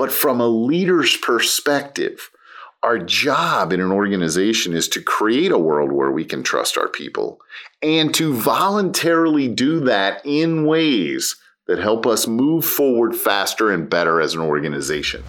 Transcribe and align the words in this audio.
But 0.00 0.12
from 0.12 0.40
a 0.40 0.48
leader's 0.48 1.14
perspective, 1.18 2.30
our 2.82 2.98
job 2.98 3.70
in 3.70 3.82
an 3.82 3.92
organization 3.92 4.72
is 4.72 4.88
to 4.88 5.02
create 5.02 5.52
a 5.52 5.58
world 5.58 5.92
where 5.92 6.10
we 6.10 6.24
can 6.24 6.42
trust 6.42 6.78
our 6.78 6.88
people 6.88 7.38
and 7.82 8.14
to 8.14 8.32
voluntarily 8.32 9.46
do 9.46 9.78
that 9.80 10.22
in 10.24 10.64
ways 10.64 11.36
that 11.66 11.80
help 11.80 12.06
us 12.06 12.26
move 12.26 12.64
forward 12.64 13.14
faster 13.14 13.70
and 13.70 13.90
better 13.90 14.22
as 14.22 14.32
an 14.32 14.40
organization. 14.40 15.22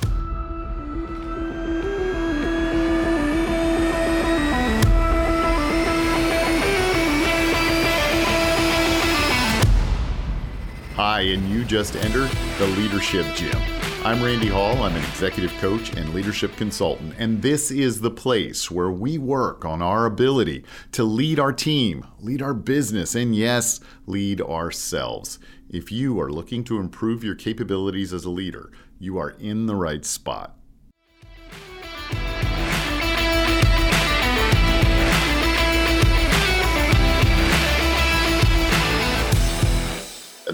Hi, 10.95 11.19
and 11.23 11.49
you 11.49 11.65
just 11.65 11.97
entered 11.97 12.31
the 12.57 12.67
Leadership 12.67 13.25
Gym. 13.35 13.80
I'm 14.03 14.23
Randy 14.23 14.47
Hall. 14.47 14.81
I'm 14.81 14.95
an 14.95 15.03
executive 15.03 15.55
coach 15.59 15.95
and 15.95 16.11
leadership 16.11 16.55
consultant, 16.55 17.13
and 17.19 17.39
this 17.39 17.69
is 17.69 18.01
the 18.01 18.09
place 18.09 18.71
where 18.71 18.89
we 18.89 19.19
work 19.19 19.63
on 19.63 19.83
our 19.83 20.07
ability 20.07 20.65
to 20.93 21.03
lead 21.03 21.39
our 21.39 21.53
team, 21.53 22.07
lead 22.19 22.41
our 22.41 22.55
business, 22.55 23.13
and 23.13 23.35
yes, 23.35 23.79
lead 24.07 24.41
ourselves. 24.41 25.37
If 25.69 25.91
you 25.91 26.19
are 26.19 26.31
looking 26.31 26.63
to 26.63 26.79
improve 26.79 27.23
your 27.23 27.35
capabilities 27.35 28.11
as 28.11 28.25
a 28.25 28.31
leader, 28.31 28.71
you 28.97 29.19
are 29.19 29.35
in 29.39 29.67
the 29.67 29.75
right 29.75 30.03
spot. 30.03 30.57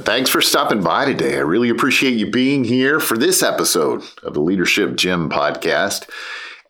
Thanks 0.03 0.29
for 0.29 0.41
stopping 0.41 0.83
by 0.83 1.05
today. 1.05 1.37
I 1.37 1.41
really 1.41 1.69
appreciate 1.69 2.13
you 2.13 2.29
being 2.29 2.63
here 2.63 2.99
for 2.99 3.17
this 3.17 3.41
episode 3.41 4.03
of 4.21 4.33
the 4.33 4.41
Leadership 4.41 4.95
Gym 4.95 5.29
podcast. 5.29 6.09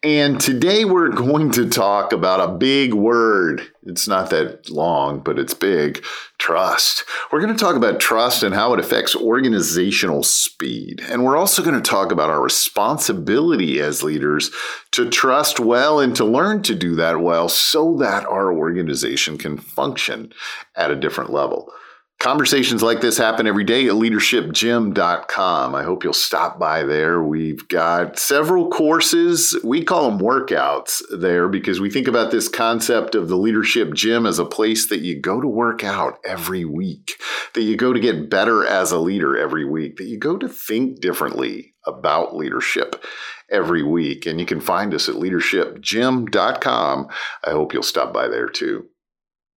And 0.02 0.40
today 0.40 0.86
we're 0.86 1.10
going 1.10 1.52
to 1.52 1.68
talk 1.68 2.14
about 2.14 2.40
a 2.40 2.54
big 2.54 2.94
word. 2.94 3.70
It's 3.84 4.08
not 4.08 4.30
that 4.30 4.70
long, 4.70 5.20
but 5.20 5.38
it's 5.38 5.54
big 5.54 6.04
trust. 6.38 7.04
We're 7.32 7.42
going 7.42 7.54
to 7.54 7.60
talk 7.60 7.76
about 7.76 8.00
trust 8.00 8.44
and 8.44 8.56
how 8.56 8.74
it 8.74 8.80
affects 8.80 9.16
organizational 9.16 10.24
speed. 10.24 11.02
And 11.10 11.26
we're 11.26 11.38
also 11.38 11.64
going 11.64 11.82
to 11.82 11.90
talk 11.90 12.12
about 12.12 12.30
our 12.30 12.42
responsibility 12.42 13.80
as 13.82 14.04
leaders 14.04 14.52
to 14.92 15.10
trust 15.10 15.60
well 15.60 16.00
and 16.00 16.16
to 16.16 16.24
learn 16.24 16.62
to 16.64 16.76
do 16.76 16.96
that 16.96 17.20
well 17.20 17.50
so 17.50 17.98
that 17.98 18.26
our 18.26 18.54
organization 18.54 19.38
can 19.38 19.58
function 19.58 20.32
at 20.76 20.92
a 20.92 20.96
different 20.96 21.32
level. 21.32 21.74
Conversations 22.20 22.82
like 22.82 23.00
this 23.00 23.20
happen 23.20 23.46
every 23.46 23.64
day 23.64 23.86
at 23.86 23.94
leadershipgym.com. 23.94 25.76
I 25.76 25.84
hope 25.84 26.04
you'll 26.04 26.14
stop 26.14 26.58
by 26.58 26.82
there. 26.82 27.22
We've 27.22 27.68
got 27.68 28.18
several 28.18 28.70
courses. 28.72 29.56
We 29.64 29.84
call 29.84 30.10
them 30.10 30.20
workouts 30.20 31.04
there 31.16 31.48
because 31.48 31.80
we 31.80 31.92
think 31.92 32.08
about 32.08 32.32
this 32.32 32.50
concept 32.50 33.14
of 33.14 33.30
the 33.30 33.38
leadership 33.38 33.94
gym 33.94 34.26
as 34.26 34.40
a 34.40 34.46
place 34.46 34.90
that 34.90 35.02
you 35.02 35.22
go 35.22 35.40
to 35.40 35.48
work 35.48 35.84
out 35.84 36.18
every 36.26 36.66
week, 36.66 37.12
that 37.54 37.62
you 37.62 37.78
go 37.78 37.94
to 37.94 38.00
get 38.00 38.32
better 38.32 38.66
as 38.66 38.92
a 38.92 38.98
leader 38.98 39.38
every 39.38 39.64
week, 39.64 39.98
that 39.98 40.06
you 40.06 40.18
go 40.18 40.38
to 40.38 40.50
think 40.50 41.00
differently 41.00 41.76
about 41.86 42.36
leadership 42.36 43.06
every 43.52 43.84
week. 43.84 44.26
And 44.26 44.40
you 44.40 44.48
can 44.48 44.60
find 44.60 44.92
us 44.96 45.08
at 45.08 45.16
leadershipgym.com. 45.16 47.08
I 47.46 47.52
hope 47.52 47.74
you'll 47.74 47.84
stop 47.84 48.12
by 48.12 48.28
there 48.28 48.50
too. 48.50 48.88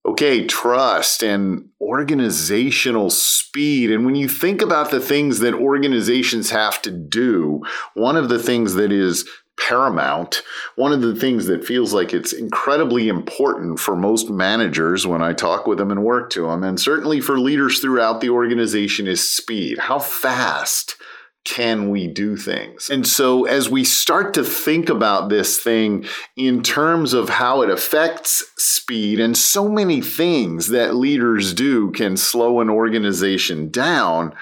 Okay, 0.09 0.47
trust 0.47 1.21
and 1.21 1.69
organizational 1.79 3.11
speed. 3.11 3.91
And 3.91 4.07
when 4.07 4.15
you 4.15 4.27
think 4.27 4.59
about 4.59 4.89
the 4.89 4.99
things 4.99 5.37
that 5.39 5.53
organizations 5.53 6.49
have 6.49 6.81
to 6.81 6.89
do, 6.89 7.61
one 7.93 8.17
of 8.17 8.27
the 8.27 8.39
things 8.39 8.73
that 8.73 8.91
is 8.91 9.29
paramount, 9.59 10.41
one 10.75 10.93
of 10.93 11.01
the 11.01 11.13
things 11.13 11.45
that 11.45 11.63
feels 11.63 11.93
like 11.93 12.11
it's 12.11 12.33
incredibly 12.33 13.07
important 13.07 13.79
for 13.79 13.95
most 13.95 14.31
managers 14.31 15.05
when 15.05 15.21
I 15.21 15.33
talk 15.33 15.67
with 15.67 15.77
them 15.77 15.91
and 15.91 16.03
work 16.03 16.31
to 16.31 16.47
them, 16.47 16.63
and 16.63 16.79
certainly 16.79 17.21
for 17.21 17.39
leaders 17.39 17.77
throughout 17.79 18.19
the 18.19 18.31
organization, 18.31 19.05
is 19.05 19.29
speed. 19.29 19.77
How 19.77 19.99
fast 19.99 20.95
can 21.45 21.89
we 21.89 22.07
do 22.07 22.35
things? 22.35 22.89
And 22.89 23.07
so, 23.07 23.45
as 23.45 23.69
we 23.69 23.83
start 23.83 24.33
to 24.35 24.43
think 24.43 24.89
about 24.89 25.29
this 25.29 25.57
thing 25.57 26.05
in 26.35 26.61
terms 26.61 27.13
of 27.13 27.29
how 27.29 27.61
it 27.61 27.69
affects 27.69 28.43
speed, 28.57 29.19
and 29.19 29.37
so 29.37 29.69
many 29.69 30.01
things 30.01 30.67
that 30.67 30.95
leaders 30.95 31.53
do 31.53 31.91
can 31.91 32.17
slow 32.17 32.59
an 32.59 32.69
organization 32.69 33.69
down, 33.69 34.33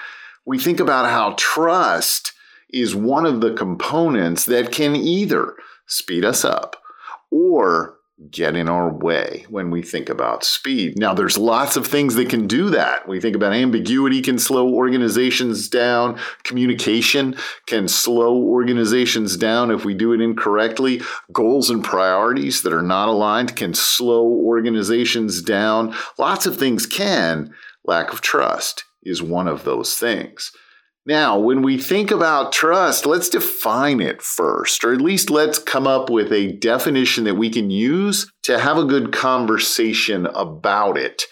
we 0.44 0.58
think 0.58 0.80
about 0.80 1.10
how 1.10 1.34
trust 1.38 2.32
is 2.70 2.94
one 2.94 3.26
of 3.26 3.40
the 3.40 3.54
components 3.54 4.46
that 4.46 4.72
can 4.72 4.94
either 4.94 5.54
speed 5.86 6.24
us 6.24 6.44
up 6.44 6.76
or 7.30 7.97
get 8.30 8.56
in 8.56 8.68
our 8.68 8.92
way 8.92 9.46
when 9.48 9.70
we 9.70 9.80
think 9.80 10.08
about 10.08 10.44
speed. 10.44 10.98
Now, 10.98 11.14
there's 11.14 11.38
lots 11.38 11.76
of 11.76 11.86
things 11.86 12.16
that 12.16 12.28
can 12.28 12.48
do 12.48 12.68
that. 12.70 13.08
We 13.08 13.20
think 13.20 13.36
about 13.36 13.52
ambiguity 13.52 14.20
can 14.22 14.38
slow 14.38 14.68
organizations 14.68 15.68
down, 15.68 16.18
communication 16.42 17.36
can 17.66 17.86
slow 17.86 18.36
organizations 18.36 19.36
down 19.36 19.70
if 19.70 19.84
we 19.84 19.94
do 19.94 20.12
it 20.12 20.20
incorrectly. 20.20 21.00
Goals 21.32 21.70
and 21.70 21.84
priorities 21.84 22.62
that 22.62 22.72
are 22.72 22.82
not 22.82 23.08
aligned 23.08 23.54
can 23.54 23.72
slow 23.72 24.24
organizations 24.24 25.40
down. 25.40 25.94
Lots 26.18 26.44
of 26.44 26.56
things 26.56 26.86
can. 26.86 27.54
Lack 27.84 28.12
of 28.12 28.20
trust 28.20 28.84
is 29.02 29.22
one 29.22 29.46
of 29.46 29.64
those 29.64 29.96
things. 29.96 30.52
Now, 31.08 31.38
when 31.38 31.62
we 31.62 31.78
think 31.78 32.10
about 32.10 32.52
trust, 32.52 33.06
let's 33.06 33.30
define 33.30 34.02
it 34.02 34.20
first, 34.20 34.84
or 34.84 34.92
at 34.92 35.00
least 35.00 35.30
let's 35.30 35.58
come 35.58 35.86
up 35.86 36.10
with 36.10 36.30
a 36.30 36.52
definition 36.52 37.24
that 37.24 37.36
we 37.36 37.48
can 37.48 37.70
use 37.70 38.30
to 38.42 38.58
have 38.58 38.76
a 38.76 38.84
good 38.84 39.10
conversation 39.10 40.26
about 40.26 40.98
it. 40.98 41.22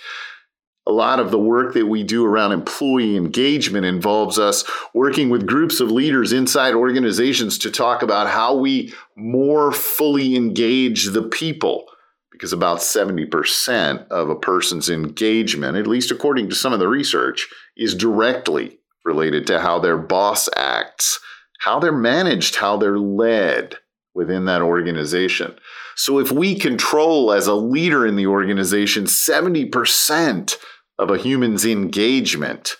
A 0.87 0.92
lot 0.92 1.20
of 1.20 1.31
the 1.31 1.38
work 1.38 1.75
that 1.75 1.88
we 1.88 2.04
do 2.04 2.25
around 2.25 2.53
employee 2.53 3.19
engagement 3.19 3.84
involves 3.84 4.38
us 4.38 4.64
working 4.94 5.28
with 5.28 5.47
groups 5.47 5.78
of 5.78 5.91
leaders 5.91 6.32
inside 6.32 6.72
organizations 6.72 7.58
to 7.58 7.70
talk 7.70 8.00
about 8.00 8.28
how 8.28 8.56
we 8.56 8.94
more 9.14 9.72
fully 9.72 10.37
engage 10.37 11.10
the 11.10 11.25
people. 11.25 11.84
Because 12.32 12.54
about 12.54 12.78
70% 12.78 14.08
of 14.08 14.31
a 14.31 14.37
person's 14.37 14.88
engagement, 14.88 15.76
at 15.76 15.87
least 15.87 16.10
according 16.10 16.48
to 16.48 16.54
some 16.54 16.72
of 16.72 16.78
the 16.78 16.88
research, 16.88 17.47
is 17.76 17.94
directly 17.94 18.78
related 19.06 19.47
to 19.47 19.61
how 19.61 19.78
their 19.78 19.97
boss 19.97 20.49
acts, 20.56 21.21
how 21.61 21.78
they're 21.78 21.93
managed, 21.93 22.56
how 22.56 22.77
they're 22.77 22.99
led 22.99 23.77
within 24.15 24.47
that 24.47 24.62
organization. 24.62 25.55
So 25.94 26.19
if 26.19 26.33
we 26.33 26.59
control 26.59 27.33
as 27.33 27.47
a 27.47 27.55
leader 27.55 28.06
in 28.06 28.17
the 28.17 28.27
organization 28.27 29.05
70% 29.05 30.56
of 30.99 31.11
a 31.11 31.19
human's 31.19 31.65
engagement, 31.65 32.77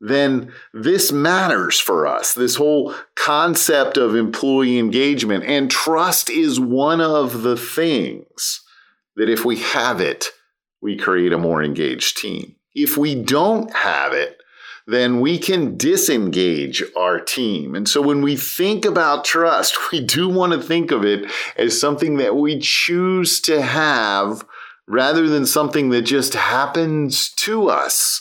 then 0.00 0.52
this 0.74 1.12
matters 1.12 1.78
for 1.78 2.06
us. 2.06 2.34
This 2.34 2.56
whole 2.56 2.94
concept 3.14 3.96
of 3.96 4.16
employee 4.16 4.78
engagement 4.78 5.44
and 5.44 5.70
trust 5.70 6.28
is 6.28 6.58
one 6.58 7.00
of 7.00 7.42
the 7.42 7.56
things 7.56 8.60
that 9.14 9.28
if 9.28 9.44
we 9.44 9.58
have 9.58 10.00
it, 10.00 10.26
we 10.80 10.96
create 10.96 11.32
a 11.32 11.38
more 11.38 11.62
engaged 11.62 12.16
team. 12.16 12.56
If 12.74 12.96
we 12.96 13.14
don't 13.14 13.72
have 13.74 14.12
it, 14.12 14.41
then 14.86 15.20
we 15.20 15.38
can 15.38 15.76
disengage 15.76 16.82
our 16.96 17.20
team. 17.20 17.74
And 17.74 17.88
so 17.88 18.02
when 18.02 18.22
we 18.22 18.36
think 18.36 18.84
about 18.84 19.24
trust, 19.24 19.76
we 19.92 20.00
do 20.00 20.28
want 20.28 20.52
to 20.52 20.60
think 20.60 20.90
of 20.90 21.04
it 21.04 21.30
as 21.56 21.80
something 21.80 22.16
that 22.16 22.36
we 22.36 22.58
choose 22.58 23.40
to 23.42 23.62
have 23.62 24.44
rather 24.88 25.28
than 25.28 25.46
something 25.46 25.90
that 25.90 26.02
just 26.02 26.34
happens 26.34 27.30
to 27.30 27.68
us. 27.68 28.20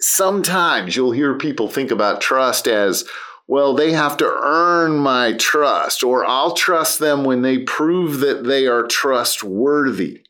Sometimes 0.00 0.94
you'll 0.94 1.12
hear 1.12 1.38
people 1.38 1.68
think 1.68 1.90
about 1.90 2.20
trust 2.20 2.68
as, 2.68 3.08
well, 3.48 3.74
they 3.74 3.92
have 3.92 4.16
to 4.18 4.26
earn 4.26 4.98
my 4.98 5.32
trust, 5.34 6.02
or 6.02 6.24
I'll 6.24 6.52
trust 6.52 6.98
them 6.98 7.24
when 7.24 7.42
they 7.42 7.58
prove 7.58 8.20
that 8.20 8.44
they 8.44 8.66
are 8.66 8.86
trustworthy. 8.86 10.24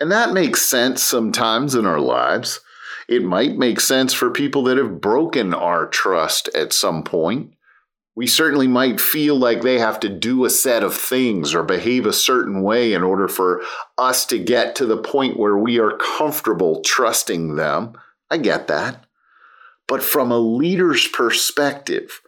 And 0.00 0.12
that 0.12 0.32
makes 0.32 0.62
sense 0.62 1.02
sometimes 1.02 1.74
in 1.74 1.86
our 1.86 2.00
lives. 2.00 2.60
It 3.08 3.22
might 3.22 3.56
make 3.56 3.80
sense 3.80 4.12
for 4.12 4.30
people 4.30 4.64
that 4.64 4.78
have 4.78 5.00
broken 5.00 5.54
our 5.54 5.86
trust 5.86 6.48
at 6.54 6.72
some 6.72 7.04
point. 7.04 7.52
We 8.16 8.26
certainly 8.26 8.66
might 8.66 9.00
feel 9.00 9.36
like 9.36 9.60
they 9.60 9.78
have 9.78 10.00
to 10.00 10.08
do 10.08 10.44
a 10.44 10.50
set 10.50 10.82
of 10.82 10.96
things 10.96 11.54
or 11.54 11.62
behave 11.62 12.06
a 12.06 12.12
certain 12.12 12.62
way 12.62 12.94
in 12.94 13.02
order 13.02 13.28
for 13.28 13.62
us 13.98 14.24
to 14.26 14.38
get 14.38 14.74
to 14.76 14.86
the 14.86 14.96
point 14.96 15.38
where 15.38 15.56
we 15.56 15.78
are 15.78 15.98
comfortable 15.98 16.80
trusting 16.80 17.56
them. 17.56 17.92
I 18.30 18.38
get 18.38 18.68
that. 18.68 19.04
But 19.86 20.02
from 20.02 20.32
a 20.32 20.38
leader's 20.38 21.06
perspective, 21.06 22.22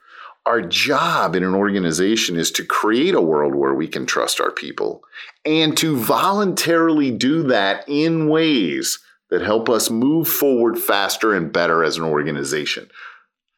our 0.46 0.60
job 0.60 1.34
in 1.34 1.42
an 1.42 1.54
organization 1.54 2.36
is 2.36 2.50
to 2.52 2.64
create 2.64 3.14
a 3.14 3.20
world 3.20 3.54
where 3.54 3.74
we 3.74 3.88
can 3.88 4.06
trust 4.06 4.40
our 4.40 4.50
people 4.50 5.02
and 5.44 5.76
to 5.78 5.96
voluntarily 5.96 7.10
do 7.10 7.42
that 7.44 7.84
in 7.88 8.28
ways 8.28 8.98
that 9.30 9.42
help 9.42 9.68
us 9.68 9.90
move 9.90 10.28
forward 10.28 10.78
faster 10.78 11.34
and 11.34 11.52
better 11.52 11.84
as 11.84 11.96
an 11.96 12.04
organization. 12.04 12.88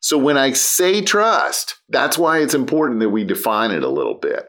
So 0.00 0.16
when 0.16 0.36
I 0.36 0.52
say 0.52 1.02
trust, 1.02 1.76
that's 1.88 2.18
why 2.18 2.38
it's 2.38 2.54
important 2.54 3.00
that 3.00 3.10
we 3.10 3.24
define 3.24 3.70
it 3.70 3.82
a 3.82 3.88
little 3.88 4.14
bit. 4.14 4.46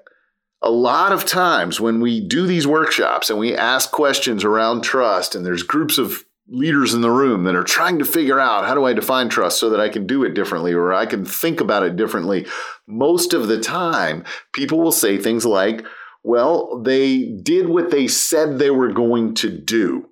A 0.61 0.71
lot 0.71 1.11
of 1.11 1.25
times 1.25 1.81
when 1.81 1.99
we 1.99 2.25
do 2.25 2.47
these 2.47 2.67
workshops 2.67 3.29
and 3.29 3.37
we 3.37 3.55
ask 3.55 3.91
questions 3.91 4.43
around 4.43 4.81
trust, 4.81 5.35
and 5.35 5.45
there's 5.45 5.63
groups 5.63 5.97
of 5.97 6.23
leaders 6.47 6.93
in 6.93 7.01
the 7.01 7.09
room 7.09 7.45
that 7.45 7.55
are 7.55 7.63
trying 7.63 7.97
to 7.99 8.05
figure 8.05 8.39
out 8.39 8.65
how 8.65 8.75
do 8.75 8.85
I 8.85 8.93
define 8.93 9.29
trust 9.29 9.59
so 9.59 9.69
that 9.69 9.79
I 9.79 9.89
can 9.89 10.05
do 10.05 10.23
it 10.23 10.33
differently 10.33 10.73
or 10.73 10.93
I 10.93 11.05
can 11.05 11.25
think 11.25 11.61
about 11.61 11.83
it 11.83 11.95
differently. 11.95 12.45
Most 12.87 13.33
of 13.33 13.47
the 13.47 13.59
time, 13.59 14.25
people 14.53 14.79
will 14.79 14.91
say 14.91 15.17
things 15.17 15.45
like, 15.45 15.85
well, 16.23 16.81
they 16.83 17.31
did 17.41 17.69
what 17.69 17.89
they 17.89 18.07
said 18.07 18.59
they 18.59 18.69
were 18.69 18.91
going 18.91 19.33
to 19.35 19.49
do. 19.49 20.10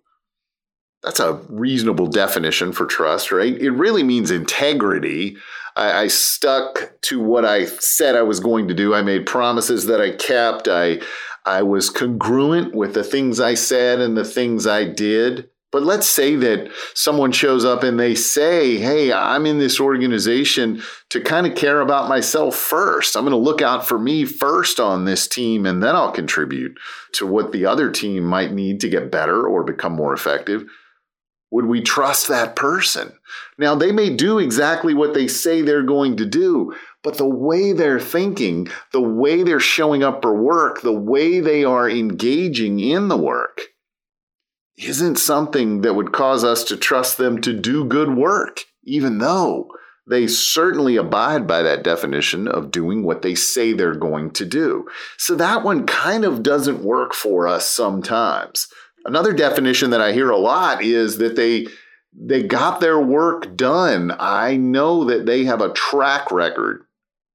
That's 1.03 1.19
a 1.19 1.41
reasonable 1.47 2.07
definition 2.07 2.73
for 2.73 2.85
trust, 2.85 3.31
right? 3.31 3.55
It 3.59 3.71
really 3.71 4.03
means 4.03 4.31
integrity. 4.31 5.37
I, 5.75 6.01
I, 6.01 6.07
stuck 6.07 6.91
to 7.03 7.21
what 7.21 7.45
I 7.45 7.65
said 7.65 8.15
I 8.15 8.23
was 8.23 8.41
going 8.41 8.67
to 8.67 8.73
do. 8.73 8.93
I 8.93 9.01
made 9.01 9.25
promises 9.25 9.85
that 9.85 10.01
I 10.01 10.11
kept. 10.11 10.67
I 10.67 10.99
I 11.45 11.61
was 11.61 11.89
congruent 11.89 12.75
with 12.75 12.93
the 12.93 13.03
things 13.03 13.39
I 13.39 13.53
said 13.53 13.99
and 13.99 14.17
the 14.17 14.25
things 14.25 14.67
I 14.67 14.83
did. 14.83 15.49
But 15.71 15.83
let's 15.83 16.07
say 16.07 16.35
that 16.35 16.71
someone 16.95 17.31
shows 17.31 17.63
up 17.63 17.83
and 17.83 17.99
they 17.99 18.15
say, 18.15 18.77
Hey, 18.77 19.13
I'm 19.13 19.45
in 19.45 19.59
this 19.59 19.79
organization 19.79 20.81
to 21.09 21.21
kind 21.21 21.45
of 21.45 21.55
care 21.55 21.79
about 21.79 22.09
myself 22.09 22.55
first. 22.55 23.15
I'm 23.15 23.23
going 23.23 23.31
to 23.31 23.37
look 23.37 23.61
out 23.61 23.87
for 23.87 23.99
me 23.99 24.25
first 24.25 24.79
on 24.79 25.05
this 25.05 25.27
team, 25.27 25.65
and 25.65 25.81
then 25.81 25.95
I'll 25.95 26.11
contribute 26.11 26.77
to 27.13 27.27
what 27.27 27.51
the 27.51 27.65
other 27.67 27.91
team 27.91 28.23
might 28.23 28.51
need 28.51 28.79
to 28.81 28.89
get 28.89 29.11
better 29.11 29.47
or 29.47 29.63
become 29.63 29.93
more 29.93 30.13
effective. 30.13 30.67
Would 31.51 31.65
we 31.65 31.81
trust 31.81 32.27
that 32.27 32.55
person? 32.55 33.13
Now, 33.57 33.75
they 33.75 33.91
may 33.91 34.15
do 34.15 34.37
exactly 34.39 34.93
what 34.93 35.13
they 35.13 35.27
say 35.27 35.61
they're 35.61 35.83
going 35.83 36.17
to 36.17 36.25
do, 36.25 36.75
but 37.03 37.17
the 37.17 37.27
way 37.27 37.73
they're 37.73 37.99
thinking, 37.99 38.67
the 38.91 39.01
way 39.01 39.43
they're 39.43 39.59
showing 39.59 40.03
up 40.03 40.21
for 40.21 40.33
work, 40.33 40.81
the 40.81 40.93
way 40.93 41.39
they 41.39 41.63
are 41.63 41.89
engaging 41.89 42.79
in 42.79 43.07
the 43.07 43.17
work 43.17 43.61
isn't 44.77 45.17
something 45.17 45.81
that 45.81 45.95
would 45.95 46.13
cause 46.13 46.43
us 46.43 46.63
to 46.65 46.77
trust 46.77 47.17
them 47.17 47.41
to 47.41 47.53
do 47.53 47.83
good 47.83 48.15
work, 48.15 48.61
even 48.83 49.17
though 49.17 49.69
they 50.09 50.25
certainly 50.25 50.95
abide 50.95 51.45
by 51.45 51.61
that 51.61 51.83
definition 51.83 52.47
of 52.47 52.71
doing 52.71 53.03
what 53.03 53.21
they 53.21 53.35
say 53.35 53.73
they're 53.73 53.93
going 53.93 54.31
to 54.31 54.45
do. 54.45 54.87
So 55.17 55.35
that 55.35 55.63
one 55.63 55.85
kind 55.85 56.25
of 56.25 56.41
doesn't 56.41 56.83
work 56.83 57.13
for 57.13 57.47
us 57.47 57.69
sometimes. 57.69 58.67
Another 59.05 59.33
definition 59.33 59.91
that 59.91 60.01
I 60.01 60.11
hear 60.11 60.29
a 60.29 60.37
lot 60.37 60.83
is 60.83 61.17
that 61.17 61.35
they 61.35 61.67
they 62.13 62.43
got 62.43 62.79
their 62.79 62.99
work 62.99 63.55
done. 63.55 64.13
I 64.19 64.57
know 64.57 65.03
that 65.05 65.25
they 65.25 65.45
have 65.45 65.61
a 65.61 65.73
track 65.73 66.31
record 66.31 66.85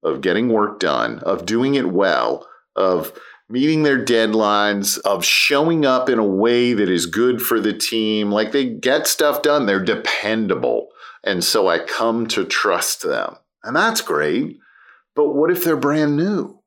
of 0.03 0.21
getting 0.21 0.49
work 0.49 0.81
done, 0.81 1.21
of 1.21 1.47
doing 1.47 1.75
it 1.75 1.91
well, 1.91 2.47
of 2.77 3.13
meeting 3.49 3.83
their 3.83 4.05
deadlines, 4.05 4.99
of 5.01 5.25
showing 5.25 5.87
up 5.87 6.09
in 6.09 6.19
a 6.19 6.25
way 6.25 6.73
that 6.73 6.89
is 6.89 7.07
good 7.07 7.41
for 7.41 7.61
the 7.61 7.73
team. 7.73 8.31
Like 8.31 8.53
they 8.53 8.67
get 8.67 9.07
stuff 9.07 9.43
done, 9.43 9.67
they're 9.67 9.83
dependable. 9.83 10.89
And 11.23 11.43
so 11.43 11.69
I 11.69 11.79
come 11.79 12.27
to 12.29 12.45
trust 12.45 13.03
them. 13.03 13.37
And 13.63 13.75
that's 13.75 14.01
great. 14.01 14.59
But 15.15 15.35
what 15.35 15.51
if 15.51 15.65
they're 15.65 15.77
brand 15.77 16.17
new? 16.17 16.61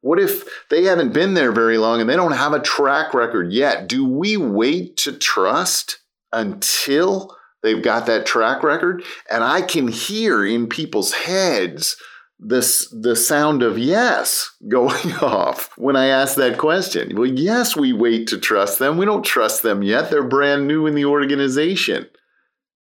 What 0.00 0.20
if 0.20 0.44
they 0.70 0.84
haven't 0.84 1.12
been 1.12 1.34
there 1.34 1.52
very 1.52 1.78
long 1.78 2.00
and 2.00 2.08
they 2.08 2.16
don't 2.16 2.32
have 2.32 2.52
a 2.52 2.60
track 2.60 3.14
record 3.14 3.52
yet? 3.52 3.88
Do 3.88 4.04
we 4.04 4.36
wait 4.36 4.96
to 4.98 5.12
trust 5.12 5.98
until 6.32 7.36
they've 7.62 7.82
got 7.82 8.06
that 8.06 8.26
track 8.26 8.62
record? 8.62 9.02
And 9.30 9.42
I 9.42 9.62
can 9.62 9.88
hear 9.88 10.44
in 10.44 10.68
people's 10.68 11.12
heads 11.12 11.96
this 12.38 12.88
the 12.92 13.16
sound 13.16 13.64
of 13.64 13.78
yes 13.78 14.54
going 14.68 15.12
off 15.14 15.70
when 15.76 15.96
I 15.96 16.06
ask 16.06 16.36
that 16.36 16.58
question. 16.58 17.16
Well, 17.16 17.26
yes, 17.26 17.76
we 17.76 17.92
wait 17.92 18.28
to 18.28 18.38
trust 18.38 18.78
them. 18.78 18.96
We 18.96 19.06
don't 19.06 19.24
trust 19.24 19.62
them 19.62 19.82
yet. 19.82 20.10
They're 20.10 20.22
brand 20.22 20.68
new 20.68 20.86
in 20.86 20.94
the 20.94 21.06
organization. 21.06 22.08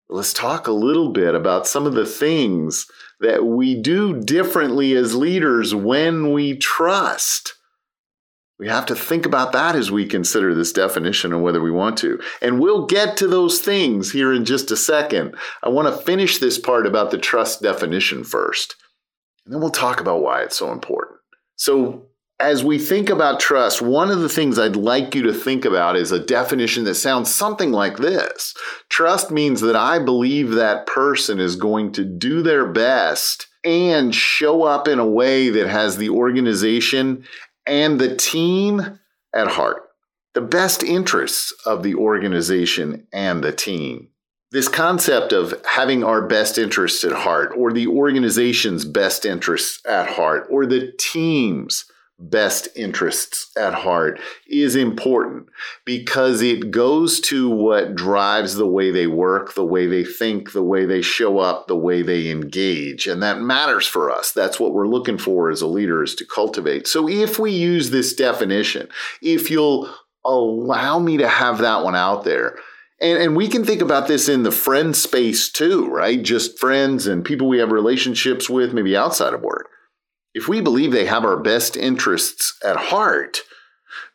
Let's 0.10 0.34
talk 0.34 0.68
a 0.68 0.72
little 0.72 1.12
bit 1.12 1.34
about 1.34 1.66
some 1.66 1.88
of 1.88 1.94
the 1.94 2.06
things 2.06 2.86
that 3.20 3.46
we 3.46 3.82
do 3.82 4.22
differently 4.22 4.94
as 4.94 5.16
leaders 5.16 5.74
when 5.74 6.32
we 6.32 6.58
trust. 6.58 7.54
We 8.58 8.68
have 8.70 8.86
to 8.86 8.96
think 8.96 9.26
about 9.26 9.52
that 9.52 9.76
as 9.76 9.92
we 9.92 10.06
consider 10.06 10.56
this 10.56 10.72
definition 10.72 11.34
and 11.34 11.44
whether 11.44 11.62
we 11.62 11.72
want 11.72 11.98
to. 12.00 12.22
And 12.42 12.60
we'll 12.60 12.86
get 12.86 13.18
to 13.18 13.28
those 13.28 13.60
things 13.60 14.14
here 14.14 14.34
in 14.34 14.46
just 14.46 14.72
a 14.72 14.78
second. 14.78 15.36
I 15.62 15.70
want 15.70 15.88
to 15.88 16.04
finish 16.04 16.38
this 16.38 16.58
part 16.58 16.88
about 16.88 17.12
the 17.12 17.18
trust 17.18 17.62
definition 17.62 18.24
first. 18.24 18.76
And 19.46 19.54
then 19.54 19.62
we'll 19.62 19.72
talk 19.72 20.00
about 20.00 20.22
why 20.22 20.42
it's 20.42 20.58
so 20.58 20.72
important. 20.72 21.20
So, 21.58 22.08
as 22.40 22.64
we 22.64 22.78
think 22.78 23.10
about 23.10 23.40
trust, 23.40 23.82
one 23.82 24.12
of 24.12 24.20
the 24.20 24.30
things 24.30 24.60
I'd 24.60 24.76
like 24.76 25.16
you 25.16 25.24
to 25.24 25.34
think 25.34 25.64
about 25.64 25.96
is 25.96 26.12
a 26.12 26.20
definition 26.20 26.84
that 26.84 26.96
sounds 26.96 27.34
something 27.34 27.72
like 27.72 27.98
this. 27.98 28.54
Trust 28.90 29.32
means 29.32 29.62
that 29.62 29.76
I 29.76 30.00
believe 30.00 30.52
that 30.52 30.86
person 30.86 31.40
is 31.40 31.56
going 31.56 31.94
to 31.94 32.04
do 32.04 32.42
their 32.42 32.66
best 32.66 33.48
and 33.64 34.14
show 34.14 34.64
up 34.64 34.88
in 34.88 35.00
a 35.00 35.08
way 35.08 35.50
that 35.50 35.68
has 35.68 35.98
the 35.98 36.10
organization 36.10 37.24
and 37.66 38.00
the 38.00 38.16
team 38.16 39.00
at 39.34 39.48
heart, 39.48 39.84
the 40.34 40.42
best 40.42 40.84
interests 40.84 41.54
of 41.66 41.84
the 41.84 41.96
organization 41.96 43.08
and 43.14 43.44
the 43.44 43.54
team. 43.54 44.10
This 44.52 44.68
concept 44.68 45.34
of 45.34 45.54
having 45.66 46.04
our 46.04 46.22
best 46.28 46.58
interests 46.58 47.04
at 47.04 47.12
heart, 47.12 47.52
or 47.58 47.74
the 47.74 47.88
organization's 47.88 48.86
best 48.86 49.26
interests 49.26 49.82
at 49.86 50.08
heart, 50.08 50.48
or 50.50 50.66
the 50.66 50.94
team's 50.98 51.86
best 52.18 52.70
interests 52.76 53.52
at 53.58 53.74
heart 53.74 54.20
is 54.48 54.76
important 54.76 55.48
because 55.84 56.42
it 56.42 56.72
goes 56.72 57.20
to 57.20 57.50
what 57.50 57.96
drives 57.96 58.56
the 58.56 58.68
way 58.68 58.90
they 58.90 59.08
work, 59.08 59.54
the 59.54 59.66
way 59.66 59.86
they 59.86 60.04
think, 60.04 60.54
the 60.54 60.64
way 60.64 60.86
they 60.86 61.02
show 61.02 61.40
up, 61.40 61.68
the 61.68 61.76
way 61.76 62.02
they 62.02 62.30
engage. 62.30 63.06
And 63.08 63.22
that 63.22 63.42
matters 63.42 63.86
for 63.86 64.10
us. 64.10 64.32
That's 64.32 64.60
what 64.60 64.74
we're 64.74 64.88
looking 64.88 65.18
for 65.18 65.50
as 65.50 65.62
a 65.62 65.68
leader 65.68 66.04
is 66.04 66.16
to 66.16 66.26
cultivate. 66.26 66.88
So 66.88 67.10
if 67.10 67.38
we 67.38 67.52
use 67.52 67.90
this 67.90 68.16
definition, 68.16 68.88
if 69.22 69.52
you'll 69.52 69.94
allow 70.24 71.00
me 71.00 71.18
to 71.18 71.28
have 71.28 71.58
that 71.60 71.84
one 71.84 71.96
out 71.96 72.24
there, 72.24 72.58
and, 73.02 73.22
and 73.22 73.36
we 73.36 73.50
can 73.50 73.66
think 73.66 73.82
about 73.82 74.08
this 74.08 74.30
in 74.30 74.44
the 74.44 74.52
friend 74.52 74.96
space 74.96 75.52
too, 75.52 75.88
right? 75.90 76.22
Just 76.22 76.58
friends 76.58 77.08
and 77.08 77.26
people 77.26 77.50
we 77.50 77.60
have 77.60 77.72
relationships 77.72 78.50
with, 78.50 78.74
maybe 78.74 78.96
outside 78.96 79.34
of 79.34 79.42
work. 79.42 79.70
If 80.36 80.50
we 80.50 80.60
believe 80.60 80.92
they 80.92 81.06
have 81.06 81.24
our 81.24 81.38
best 81.38 81.78
interests 81.78 82.56
at 82.62 82.76
heart, 82.76 83.40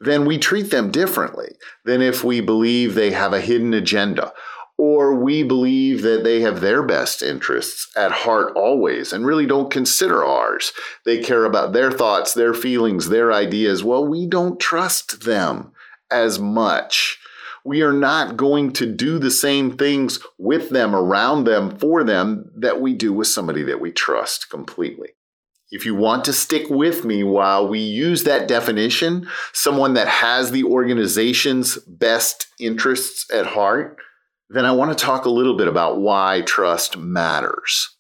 then 0.01 0.27
we 0.27 0.37
treat 0.37 0.71
them 0.71 0.91
differently 0.91 1.57
than 1.87 2.03
if 2.03 2.23
we 2.23 2.43
believe 2.43 2.95
they 2.95 3.11
have 3.11 3.33
a 3.33 3.41
hidden 3.41 3.73
agenda 3.75 4.33
or 4.77 5.15
we 5.15 5.43
believe 5.43 6.03
that 6.03 6.23
they 6.23 6.43
have 6.43 6.61
their 6.61 6.83
best 6.83 7.23
interests 7.23 7.91
at 7.97 8.13
heart 8.13 8.53
always 8.55 9.15
and 9.15 9.27
really 9.27 9.47
don't 9.47 9.71
consider 9.71 10.23
ours. 10.23 10.73
They 11.07 11.23
care 11.23 11.47
about 11.47 11.73
their 11.73 11.91
thoughts, 11.91 12.35
their 12.35 12.55
feelings, 12.55 13.09
their 13.09 13.33
ideas. 13.33 13.83
Well, 13.83 14.07
we 14.07 14.27
don't 14.27 14.61
trust 14.61 15.25
them 15.25 15.73
as 16.11 16.39
much 16.39 17.19
we 17.65 17.83
are 17.83 17.93
not 17.93 18.37
going 18.37 18.73
to 18.73 18.87
do 18.87 19.19
the 19.19 19.31
same 19.31 19.77
things 19.77 20.19
with 20.39 20.71
them, 20.71 20.95
around 20.95 21.45
them, 21.45 21.77
for 21.79 22.03
them 22.05 22.51
that 22.57 22.81
we 22.81 22.95
do 22.95 23.13
with 23.13 23.29
somebody 23.29 23.63
that 23.65 23.81
we 23.81 23.93
trust 23.93 24.49
completely. 24.49 25.11
If 25.71 25.87
you 25.87 25.95
want 25.95 26.25
to 26.25 26.33
stick 26.33 26.69
with 26.69 27.05
me 27.05 27.23
while 27.23 27.69
we 27.69 27.79
use 27.79 28.25
that 28.25 28.49
definition, 28.49 29.29
someone 29.53 29.95
that 29.95 30.09
has 30.09 30.51
the 30.51 30.65
organization's 30.65 31.77
best 31.79 32.49
interests 32.59 33.33
at 33.33 33.47
heart, 33.47 33.97
then 34.49 34.65
I 34.65 34.73
want 34.73 34.97
to 34.97 35.05
talk 35.05 35.25
a 35.25 35.31
little 35.31 35.57
bit 35.57 35.69
about 35.69 36.01
why 36.01 36.43
trust 36.45 36.97
matters. 36.97 37.97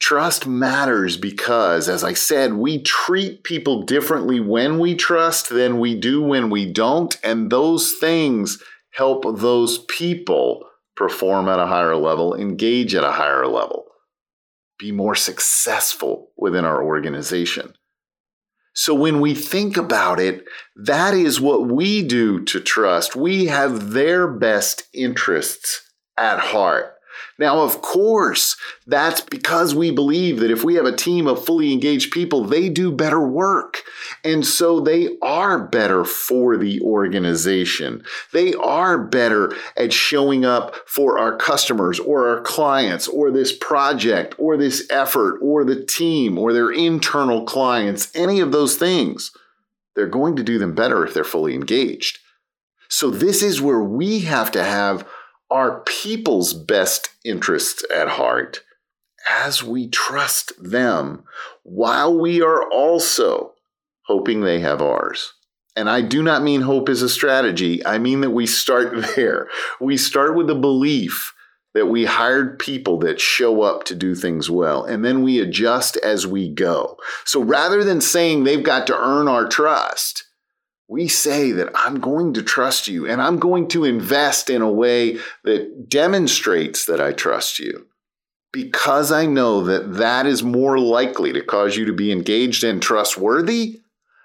Trust 0.00 0.46
matters 0.46 1.16
because, 1.16 1.88
as 1.88 2.04
I 2.04 2.12
said, 2.12 2.54
we 2.54 2.82
treat 2.82 3.42
people 3.42 3.84
differently 3.84 4.38
when 4.38 4.78
we 4.78 4.94
trust 4.94 5.48
than 5.48 5.78
we 5.78 5.98
do 5.98 6.20
when 6.20 6.50
we 6.50 6.70
don't. 6.70 7.18
And 7.24 7.48
those 7.48 7.94
things 7.94 8.62
help 8.90 9.24
those 9.38 9.78
people 9.86 10.66
perform 10.94 11.48
at 11.48 11.58
a 11.58 11.66
higher 11.66 11.96
level, 11.96 12.34
engage 12.34 12.94
at 12.94 13.02
a 13.02 13.12
higher 13.12 13.46
level, 13.46 13.86
be 14.84 14.92
more 14.92 15.14
successful 15.14 16.30
within 16.36 16.66
our 16.66 16.84
organization. 16.84 17.72
So 18.74 18.94
when 18.94 19.22
we 19.22 19.34
think 19.34 19.78
about 19.78 20.20
it, 20.20 20.44
that 20.76 21.14
is 21.14 21.40
what 21.40 21.68
we 21.68 22.02
do 22.02 22.44
to 22.44 22.60
trust. 22.60 23.16
We 23.16 23.46
have 23.46 23.92
their 23.92 24.28
best 24.28 24.82
interests 24.92 25.90
at 26.18 26.38
heart. 26.38 26.93
Now, 27.38 27.62
of 27.62 27.82
course, 27.82 28.56
that's 28.86 29.20
because 29.20 29.74
we 29.74 29.90
believe 29.90 30.38
that 30.38 30.52
if 30.52 30.62
we 30.62 30.76
have 30.76 30.84
a 30.84 30.94
team 30.94 31.26
of 31.26 31.44
fully 31.44 31.72
engaged 31.72 32.12
people, 32.12 32.44
they 32.44 32.68
do 32.68 32.92
better 32.92 33.20
work. 33.20 33.82
And 34.22 34.46
so 34.46 34.78
they 34.80 35.16
are 35.20 35.58
better 35.58 36.04
for 36.04 36.56
the 36.56 36.80
organization. 36.82 38.04
They 38.32 38.54
are 38.54 38.98
better 38.98 39.52
at 39.76 39.92
showing 39.92 40.44
up 40.44 40.76
for 40.86 41.18
our 41.18 41.36
customers 41.36 41.98
or 41.98 42.28
our 42.28 42.40
clients 42.42 43.08
or 43.08 43.32
this 43.32 43.52
project 43.52 44.36
or 44.38 44.56
this 44.56 44.86
effort 44.88 45.38
or 45.42 45.64
the 45.64 45.84
team 45.84 46.38
or 46.38 46.52
their 46.52 46.70
internal 46.70 47.44
clients, 47.44 48.14
any 48.14 48.38
of 48.38 48.52
those 48.52 48.76
things. 48.76 49.32
They're 49.96 50.06
going 50.06 50.36
to 50.36 50.44
do 50.44 50.58
them 50.58 50.74
better 50.74 51.04
if 51.04 51.14
they're 51.14 51.24
fully 51.24 51.54
engaged. 51.54 52.18
So, 52.88 53.10
this 53.10 53.42
is 53.42 53.60
where 53.60 53.80
we 53.80 54.20
have 54.20 54.52
to 54.52 54.62
have 54.62 55.06
our 55.54 55.80
people's 55.82 56.52
best 56.52 57.10
interests 57.24 57.84
at 57.88 58.08
heart 58.08 58.64
as 59.30 59.62
we 59.62 59.88
trust 59.88 60.52
them 60.60 61.22
while 61.62 62.18
we 62.18 62.42
are 62.42 62.68
also 62.70 63.54
hoping 64.02 64.40
they 64.40 64.58
have 64.58 64.82
ours. 64.82 65.32
And 65.76 65.88
I 65.88 66.02
do 66.02 66.24
not 66.24 66.42
mean 66.42 66.62
hope 66.62 66.88
is 66.88 67.02
a 67.02 67.08
strategy. 67.08 67.86
I 67.86 67.98
mean 67.98 68.20
that 68.22 68.30
we 68.30 68.46
start 68.46 68.94
there. 69.16 69.48
We 69.80 69.96
start 69.96 70.34
with 70.34 70.48
the 70.48 70.56
belief 70.56 71.32
that 71.72 71.86
we 71.86 72.04
hired 72.04 72.58
people 72.58 72.98
that 72.98 73.20
show 73.20 73.62
up 73.62 73.84
to 73.84 73.94
do 73.94 74.16
things 74.16 74.50
well, 74.50 74.84
and 74.84 75.04
then 75.04 75.22
we 75.22 75.40
adjust 75.40 75.96
as 75.98 76.26
we 76.26 76.48
go. 76.48 76.96
So 77.24 77.40
rather 77.42 77.84
than 77.84 78.00
saying 78.00 78.42
they've 78.42 78.62
got 78.62 78.88
to 78.88 78.98
earn 78.98 79.28
our 79.28 79.46
trust, 79.46 80.24
we 80.88 81.08
say 81.08 81.52
that 81.52 81.70
I'm 81.74 82.00
going 82.00 82.34
to 82.34 82.42
trust 82.42 82.88
you 82.88 83.06
and 83.08 83.20
I'm 83.22 83.38
going 83.38 83.68
to 83.68 83.84
invest 83.84 84.50
in 84.50 84.62
a 84.62 84.70
way 84.70 85.18
that 85.44 85.88
demonstrates 85.88 86.86
that 86.86 87.00
I 87.00 87.12
trust 87.12 87.58
you 87.58 87.86
because 88.52 89.10
I 89.10 89.26
know 89.26 89.64
that 89.64 89.94
that 89.94 90.26
is 90.26 90.42
more 90.42 90.78
likely 90.78 91.32
to 91.32 91.42
cause 91.42 91.76
you 91.76 91.86
to 91.86 91.92
be 91.92 92.12
engaged 92.12 92.62
and 92.62 92.80
trustworthy 92.80 93.80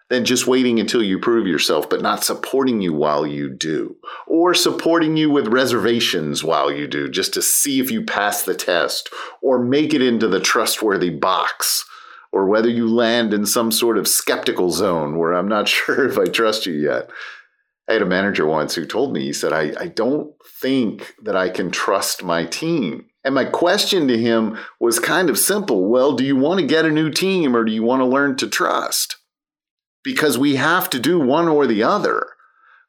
than 0.10 0.26
just 0.26 0.48
waiting 0.48 0.80
until 0.80 1.04
you 1.04 1.20
prove 1.20 1.48
yourself, 1.48 1.90
but 1.90 2.02
not 2.02 2.24
supporting 2.24 2.82
you 2.82 2.94
while 2.94 3.26
you 3.26 3.50
do, 3.50 3.96
or 4.28 4.54
supporting 4.54 5.16
you 5.16 5.30
with 5.30 5.48
reservations 5.48 6.44
while 6.44 6.72
you 6.72 6.88
do, 6.88 7.08
just 7.08 7.34
to 7.36 7.42
see 7.42 7.80
if 7.80 7.92
you 7.92 8.04
pass 8.04 8.44
the 8.44 8.56
test 8.56 9.10
or 9.42 9.60
make 9.60 9.94
it 9.94 10.02
into 10.02 10.28
the 10.28 10.40
trustworthy 10.40 11.12
box 11.12 11.86
or 12.32 12.46
whether 12.46 12.70
you 12.70 12.88
land 12.88 13.34
in 13.34 13.46
some 13.46 13.72
sort 13.72 13.98
of 13.98 14.08
skeptical 14.08 14.70
zone 14.72 15.18
where 15.18 15.34
I'm 15.34 15.48
not 15.48 15.68
sure 15.68 16.08
if 16.08 16.18
I 16.18 16.26
trust 16.26 16.66
you 16.66 16.74
yet. 16.74 17.10
I 17.88 17.94
had 17.94 18.02
a 18.04 18.06
manager 18.06 18.46
once 18.46 18.76
who 18.76 18.86
told 18.86 19.14
me, 19.14 19.22
he 19.22 19.34
said, 19.34 19.52
I, 19.52 19.74
I 19.80 19.88
don't 19.88 20.34
think 20.46 21.16
that 21.24 21.36
I 21.36 21.50
can 21.50 21.72
trust 21.72 22.24
my 22.24 22.46
team. 22.46 23.06
And 23.24 23.34
my 23.34 23.46
question 23.46 24.08
to 24.08 24.18
him 24.18 24.58
was 24.80 25.00
kind 25.00 25.30
of 25.30 25.40
simple. 25.40 25.90
Well, 25.90 26.14
do 26.14 26.24
you 26.24 26.36
want 26.36 26.60
to 26.60 26.68
get 26.68 26.86
a 26.86 26.92
new 26.92 27.10
team 27.10 27.56
or 27.56 27.64
do 27.64 27.72
you 27.72 27.82
want 27.82 28.02
to 28.02 28.06
learn 28.06 28.38
to 28.38 28.48
trust? 28.48 29.18
Because 30.04 30.38
we 30.38 30.56
have 30.56 30.90
to 30.92 31.00
do 31.00 31.20
one 31.20 31.48
or 31.48 31.66
the 31.66 31.84
other. 31.84 32.28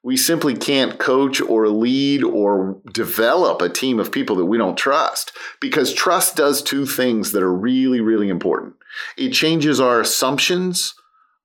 We 0.03 0.17
simply 0.17 0.55
can't 0.57 0.99
coach 0.99 1.43
or 1.43 1.69
lead 1.69 2.23
or 2.25 2.81
develop 2.93 3.61
a 3.61 3.69
team 3.69 4.01
of 4.01 4.13
people 4.13 4.37
that 4.37 4.47
we 4.47 4.57
don't 4.57 4.79
trust 4.79 5.33
because 5.61 5.93
trust 5.93 6.37
does 6.37 6.63
two 6.63 6.87
things 6.87 7.33
that 7.33 7.43
are 7.43 7.53
really, 7.53 8.01
really 8.01 8.31
important. 8.31 8.77
It 9.19 9.31
changes 9.33 9.79
our 9.79 10.01
assumptions 10.01 10.95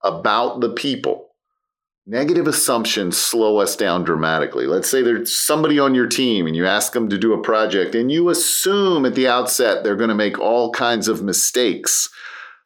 about 0.04 0.62
the 0.62 0.70
people. 0.70 1.26
Negative 2.08 2.48
assumptions 2.48 3.18
slow 3.18 3.58
us 3.58 3.76
down 3.76 4.04
dramatically. 4.04 4.68
Let's 4.68 4.90
say 4.90 5.02
there's 5.02 5.36
somebody 5.36 5.80
on 5.80 5.96
your 5.96 6.08
team 6.08 6.46
and 6.46 6.56
you 6.56 6.66
ask 6.66 6.94
them 6.94 7.10
to 7.10 7.18
do 7.18 7.34
a 7.34 7.42
project 7.42 7.96
and 7.96 8.12
you 8.12 8.30
assume 8.30 9.06
at 9.06 9.16
the 9.16 9.28
outset 9.28 9.84
they're 9.84 9.96
going 9.96 10.10
to 10.10 10.16
make 10.16 10.40
all 10.40 10.72
kinds 10.72 11.08
of 11.08 11.24
mistakes 11.24 12.08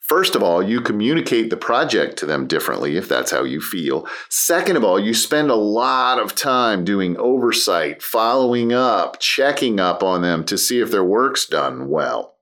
First 0.10 0.36
of 0.36 0.42
all, 0.42 0.64
you 0.64 0.82
communicate 0.82 1.52
the 1.52 1.58
project 1.58 2.18
to 2.18 2.26
them 2.26 2.48
differently 2.48 2.98
if 2.98 3.08
that's 3.08 3.30
how 3.30 3.44
you 3.44 3.62
feel. 3.62 4.08
Second 4.28 4.76
of 4.76 4.84
all, 4.84 5.00
you 5.00 5.14
spend 5.14 5.52
a 5.52 5.56
lot 5.56 6.18
of 6.18 6.34
time 6.34 6.84
doing 6.84 7.16
oversight, 7.18 8.02
following 8.02 8.74
up, 8.74 9.20
checking 9.20 9.80
up 9.80 10.02
on 10.02 10.24
them 10.24 10.44
to 10.46 10.58
see 10.58 10.80
if 10.80 10.90
their 10.90 11.04
work's 11.04 11.46
done 11.46 11.90
well. 11.90 12.34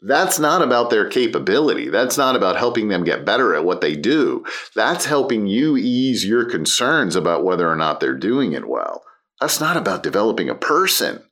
That's 0.00 0.38
not 0.38 0.62
about 0.62 0.88
their 0.88 1.06
capability. 1.06 1.90
That's 1.90 2.16
not 2.16 2.34
about 2.34 2.56
helping 2.56 2.88
them 2.88 3.04
get 3.04 3.26
better 3.26 3.54
at 3.54 3.64
what 3.64 3.82
they 3.82 3.94
do. 3.94 4.46
That's 4.74 5.04
helping 5.04 5.46
you 5.46 5.76
ease 5.76 6.24
your 6.24 6.46
concerns 6.46 7.14
about 7.14 7.44
whether 7.44 7.68
or 7.68 7.76
not 7.76 8.00
they're 8.00 8.16
doing 8.16 8.54
it 8.54 8.66
well. 8.66 9.04
That's 9.38 9.60
not 9.60 9.76
about 9.76 10.02
developing 10.02 10.48
a 10.48 10.54
person. 10.54 11.22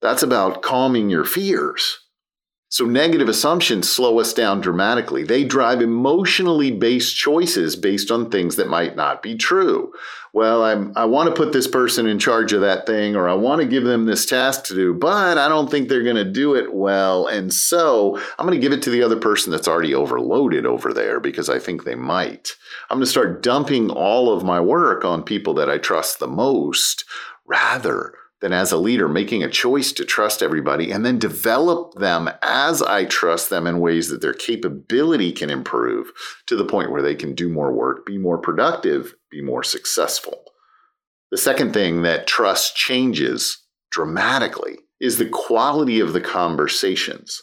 That's 0.00 0.22
about 0.22 0.62
calming 0.62 1.10
your 1.10 1.24
fears. 1.24 1.98
So, 2.70 2.84
negative 2.84 3.30
assumptions 3.30 3.90
slow 3.90 4.20
us 4.20 4.34
down 4.34 4.60
dramatically. 4.60 5.24
They 5.24 5.42
drive 5.42 5.80
emotionally 5.80 6.70
based 6.70 7.16
choices 7.16 7.76
based 7.76 8.10
on 8.10 8.30
things 8.30 8.56
that 8.56 8.68
might 8.68 8.94
not 8.94 9.22
be 9.22 9.36
true. 9.36 9.92
Well, 10.34 10.62
I'm, 10.62 10.92
I 10.94 11.06
want 11.06 11.30
to 11.30 11.34
put 11.34 11.54
this 11.54 11.66
person 11.66 12.06
in 12.06 12.18
charge 12.18 12.52
of 12.52 12.60
that 12.60 12.86
thing, 12.86 13.16
or 13.16 13.26
I 13.26 13.32
want 13.32 13.62
to 13.62 13.66
give 13.66 13.84
them 13.84 14.04
this 14.04 14.26
task 14.26 14.64
to 14.64 14.74
do, 14.74 14.92
but 14.92 15.38
I 15.38 15.48
don't 15.48 15.70
think 15.70 15.88
they're 15.88 16.02
going 16.02 16.16
to 16.16 16.24
do 16.24 16.54
it 16.54 16.74
well. 16.74 17.26
And 17.26 17.52
so 17.52 18.18
I'm 18.38 18.46
going 18.46 18.58
to 18.58 18.60
give 18.60 18.72
it 18.72 18.82
to 18.82 18.90
the 18.90 19.02
other 19.02 19.16
person 19.16 19.50
that's 19.50 19.66
already 19.66 19.94
overloaded 19.94 20.66
over 20.66 20.92
there 20.92 21.20
because 21.20 21.48
I 21.48 21.58
think 21.58 21.84
they 21.84 21.94
might. 21.94 22.50
I'm 22.90 22.98
going 22.98 23.06
to 23.06 23.10
start 23.10 23.42
dumping 23.42 23.88
all 23.90 24.30
of 24.30 24.44
my 24.44 24.60
work 24.60 25.06
on 25.06 25.22
people 25.22 25.54
that 25.54 25.70
I 25.70 25.78
trust 25.78 26.18
the 26.18 26.28
most 26.28 27.06
rather 27.46 28.14
than 28.40 28.52
as 28.52 28.70
a 28.70 28.76
leader 28.76 29.08
making 29.08 29.42
a 29.42 29.50
choice 29.50 29.92
to 29.92 30.04
trust 30.04 30.42
everybody 30.42 30.92
and 30.92 31.04
then 31.04 31.18
develop 31.18 31.94
them 31.94 32.30
as 32.42 32.82
I 32.82 33.04
trust 33.04 33.50
them 33.50 33.66
in 33.66 33.80
ways 33.80 34.08
that 34.08 34.20
their 34.20 34.34
capability 34.34 35.32
can 35.32 35.50
improve 35.50 36.12
to 36.46 36.56
the 36.56 36.64
point 36.64 36.92
where 36.92 37.02
they 37.02 37.14
can 37.14 37.34
do 37.34 37.48
more 37.48 37.72
work, 37.72 38.06
be 38.06 38.18
more 38.18 38.38
productive, 38.38 39.14
be 39.30 39.42
more 39.42 39.64
successful. 39.64 40.38
The 41.30 41.38
second 41.38 41.74
thing 41.74 42.02
that 42.02 42.26
trust 42.26 42.76
changes 42.76 43.66
dramatically 43.90 44.78
is 45.00 45.18
the 45.18 45.28
quality 45.28 46.00
of 46.00 46.12
the 46.12 46.20
conversations. 46.20 47.42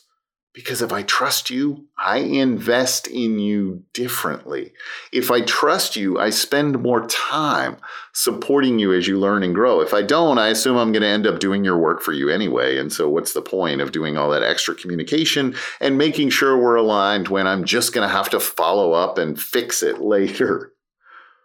Because 0.55 0.81
if 0.81 0.93
I 0.93 1.03
trust 1.03 1.49
you, 1.49 1.83
I 1.97 2.19
invest 2.19 3.07
in 3.07 3.39
you 3.39 3.83
differently. 3.91 4.71
If 5.11 5.29
I 5.29 5.41
trust 5.41 5.97
you, 5.97 6.17
I 6.17 6.29
spend 6.29 6.81
more 6.81 7.05
time 7.07 7.75
supporting 8.13 8.79
you 8.79 8.93
as 8.93 9.05
you 9.05 9.19
learn 9.19 9.43
and 9.43 9.53
grow. 9.53 9.81
If 9.81 9.93
I 9.93 10.01
don't, 10.01 10.37
I 10.37 10.47
assume 10.47 10.77
I'm 10.77 10.93
going 10.93 11.01
to 11.01 11.09
end 11.09 11.27
up 11.27 11.41
doing 11.41 11.65
your 11.65 11.77
work 11.77 12.01
for 12.01 12.13
you 12.13 12.29
anyway. 12.29 12.77
And 12.77 12.91
so, 12.91 13.09
what's 13.09 13.33
the 13.33 13.41
point 13.41 13.81
of 13.81 13.91
doing 13.91 14.17
all 14.17 14.29
that 14.29 14.43
extra 14.43 14.73
communication 14.73 15.55
and 15.81 15.97
making 15.97 16.29
sure 16.29 16.57
we're 16.57 16.75
aligned 16.75 17.27
when 17.27 17.47
I'm 17.47 17.65
just 17.65 17.91
going 17.91 18.07
to 18.07 18.15
have 18.15 18.29
to 18.29 18.39
follow 18.39 18.93
up 18.93 19.17
and 19.17 19.39
fix 19.39 19.83
it 19.83 19.99
later? 19.99 20.71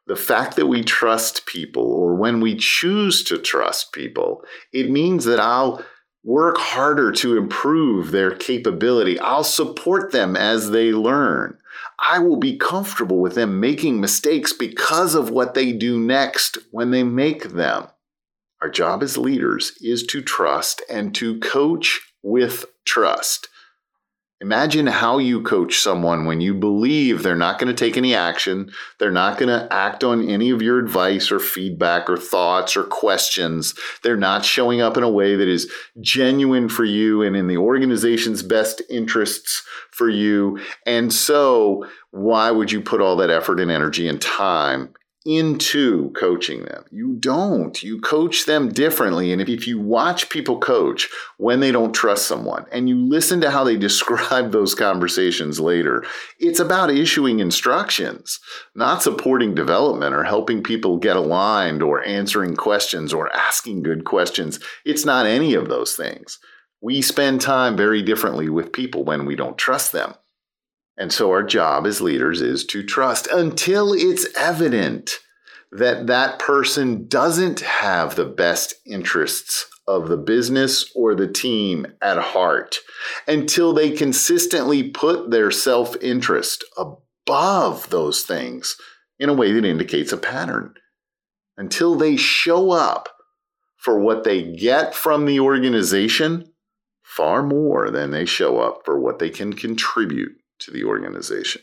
The 0.07 0.15
fact 0.15 0.55
that 0.55 0.67
we 0.67 0.85
trust 0.85 1.47
people, 1.47 1.85
or 1.85 2.15
when 2.15 2.41
we 2.41 2.57
choose 2.57 3.25
to 3.25 3.39
trust 3.39 3.93
people, 3.93 4.45
it 4.73 4.89
means 4.89 5.25
that 5.25 5.41
I'll 5.41 5.85
work 6.23 6.59
harder 6.59 7.13
to 7.13 7.37
improve 7.37 8.11
their 8.11 8.31
capability. 8.31 9.19
I'll 9.19 9.45
support 9.45 10.13
them 10.13 10.37
as 10.37 10.71
they 10.71 10.93
learn. 10.93 11.57
I 11.99 12.19
will 12.19 12.37
be 12.37 12.57
comfortable 12.57 13.21
with 13.21 13.35
them 13.35 13.61
making 13.61 14.01
mistakes 14.01 14.53
because 14.53 15.15
of 15.15 15.31
what 15.31 15.55
they 15.55 15.73
do 15.73 15.99
next 15.99 16.59
when 16.71 16.91
they 16.91 17.03
make 17.03 17.51
them. 17.51 17.89
Our 18.61 18.69
job 18.69 19.03
as 19.03 19.17
leaders 19.17 19.73
is 19.81 20.05
to 20.09 20.21
trust 20.21 20.83
and 20.91 21.15
to 21.15 21.39
coach 21.41 22.01
with 22.23 22.67
trust. 22.85 23.49
Imagine 24.43 24.87
how 24.87 25.19
you 25.19 25.43
coach 25.43 25.81
someone 25.81 26.25
when 26.25 26.41
you 26.41 26.55
believe 26.55 27.23
they're 27.23 27.37
not 27.37 27.59
going 27.59 27.69
to 27.69 27.85
take 27.85 27.99
any 27.99 28.15
action, 28.15 28.73
they're 28.99 29.11
not 29.11 29.37
going 29.37 29.51
to 29.51 29.71
act 29.71 30.03
on 30.03 30.27
any 30.27 30.49
of 30.49 30.63
your 30.63 30.79
advice 30.79 31.31
or 31.31 31.39
feedback 31.39 32.09
or 32.09 32.17
thoughts 32.17 32.75
or 32.75 32.85
questions. 32.85 33.75
They're 34.03 34.17
not 34.17 34.47
showing 34.47 34.81
up 34.81 34.97
in 34.97 35.03
a 35.03 35.11
way 35.11 35.37
that 35.37 35.47
is 35.47 35.71
genuine 36.01 36.71
for 36.71 36.85
you 36.85 37.21
and 37.21 37.37
in 37.37 37.49
the 37.49 37.59
organization's 37.59 38.43
best 38.43 38.81
interests 38.89 39.63
for 39.91 40.09
you. 40.09 40.59
And 40.87 41.13
so, 41.13 41.87
why 42.11 42.51
would 42.51 42.73
you 42.73 42.81
put 42.81 43.03
all 43.03 43.17
that 43.17 43.29
effort 43.29 43.61
and 43.61 43.71
energy 43.71 44.09
and 44.09 44.23
time 44.23 44.95
into 45.27 46.11
coaching 46.13 46.65
them. 46.65 46.85
You 46.91 47.15
don't. 47.15 47.83
You 47.83 48.01
coach 48.01 48.47
them 48.47 48.71
differently. 48.71 49.33
And 49.33 49.43
if, 49.43 49.49
if 49.49 49.67
you 49.67 49.79
watch 49.79 50.31
people 50.31 50.59
coach 50.59 51.09
when 51.37 51.61
they 51.61 51.71
don't 51.73 51.93
trust 51.93 52.27
someone 52.27 52.65
and 52.73 52.89
you 52.89 52.97
listen 52.97 53.41
to 53.43 53.51
how 53.51 53.63
they 53.63 53.77
describe 53.91 54.51
those 54.51 54.75
conversations 54.75 55.61
later, 55.61 56.05
it's 56.39 56.61
about 56.61 56.91
issuing 56.91 57.41
instructions, 57.41 58.41
not 58.75 59.03
supporting 59.03 59.55
development 59.55 60.15
or 60.15 60.25
helping 60.25 60.63
people 60.63 60.97
get 60.97 61.17
aligned 61.17 61.83
or 61.83 62.07
answering 62.07 62.57
questions 62.57 63.13
or 63.13 63.35
asking 63.37 63.83
good 63.83 64.05
questions. 64.05 64.59
It's 64.87 65.05
not 65.05 65.27
any 65.27 65.55
of 65.55 65.69
those 65.69 65.95
things. 65.95 66.39
We 66.81 67.03
spend 67.03 67.43
time 67.43 67.77
very 67.77 68.01
differently 68.01 68.49
with 68.49 68.73
people 68.73 69.05
when 69.05 69.27
we 69.27 69.37
don't 69.37 69.59
trust 69.59 69.93
them. 69.93 70.15
And 71.01 71.11
so 71.11 71.31
our 71.31 71.43
job 71.43 71.87
as 71.87 72.03
leaders 72.03 72.43
is 72.43 72.63
to 72.67 72.83
trust 72.83 73.27
until 73.33 73.95
it's 73.95 74.27
evident 74.37 75.19
that 75.73 76.09
that 76.09 76.39
person 76.39 77.09
doesn't 77.09 77.61
have 77.61 78.15
the 78.15 78.27
best 78.27 78.75
interests 78.85 79.67
of 79.89 80.09
the 80.09 80.19
business 80.19 80.93
or 80.95 81.15
the 81.15 81.27
team 81.27 81.87
at 82.03 82.19
heart 82.19 82.77
until 83.27 83.73
they 83.73 83.91
consistently 83.91 84.91
put 84.91 85.31
their 85.31 85.51
self 85.51 85.97
interest 86.03 86.67
above 86.77 87.89
those 87.89 88.25
things 88.25 88.77
in 89.19 89.31
a 89.31 89.35
way 89.35 89.53
that 89.53 89.65
indicates 89.65 90.13
a 90.13 90.19
pattern. 90.19 90.75
Until 91.57 91.95
they 91.95 92.17
show 92.17 92.73
up 92.73 93.09
for 93.79 93.99
what 93.99 94.25
they 94.25 94.43
get 94.43 94.95
from 94.95 95.25
the 95.25 95.41
organization 95.41 96.53
far 97.03 97.43
more 97.43 97.91
than 97.91 98.11
they 98.11 98.27
show 98.27 98.59
up 98.59 98.83
for 98.85 99.01
what 99.01 99.19
they 99.19 99.31
can 99.31 99.55
contribute 99.55 100.40
to 100.61 100.71
the 100.71 100.85
organization. 100.85 101.63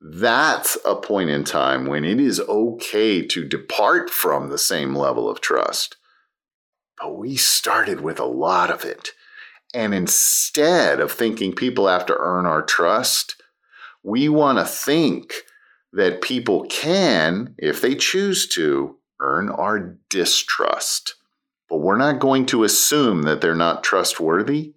That's 0.00 0.78
a 0.84 0.96
point 0.96 1.30
in 1.30 1.44
time 1.44 1.86
when 1.86 2.04
it 2.04 2.18
is 2.18 2.40
okay 2.40 3.24
to 3.26 3.44
depart 3.44 4.10
from 4.10 4.48
the 4.48 4.58
same 4.58 4.94
level 4.94 5.28
of 5.28 5.40
trust 5.40 5.96
but 7.00 7.16
we 7.16 7.36
started 7.36 8.00
with 8.00 8.20
a 8.20 8.24
lot 8.24 8.70
of 8.70 8.84
it. 8.84 9.10
And 9.72 9.94
instead 9.94 11.00
of 11.00 11.10
thinking 11.10 11.54
people 11.54 11.88
have 11.88 12.04
to 12.06 12.16
earn 12.18 12.44
our 12.44 12.62
trust, 12.62 13.40
we 14.02 14.28
want 14.28 14.58
to 14.58 14.64
think 14.64 15.32
that 15.92 16.22
people 16.22 16.66
can, 16.68 17.54
if 17.58 17.80
they 17.80 17.94
choose 17.94 18.48
to, 18.48 18.96
earn 19.20 19.48
our 19.48 19.96
distrust. 20.08 21.14
But 21.68 21.78
we're 21.78 21.96
not 21.96 22.20
going 22.20 22.46
to 22.46 22.64
assume 22.64 23.22
that 23.22 23.40
they're 23.40 23.54
not 23.54 23.84
trustworthy. 23.84 24.74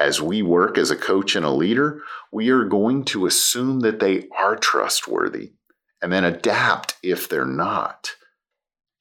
As 0.00 0.22
we 0.22 0.40
work 0.40 0.78
as 0.78 0.90
a 0.90 0.96
coach 0.96 1.36
and 1.36 1.44
a 1.44 1.50
leader, 1.50 2.00
we 2.32 2.48
are 2.48 2.64
going 2.64 3.04
to 3.04 3.26
assume 3.26 3.80
that 3.80 4.00
they 4.00 4.28
are 4.36 4.56
trustworthy 4.56 5.52
and 6.00 6.10
then 6.10 6.24
adapt 6.24 6.96
if 7.02 7.28
they're 7.28 7.44
not. 7.44 8.12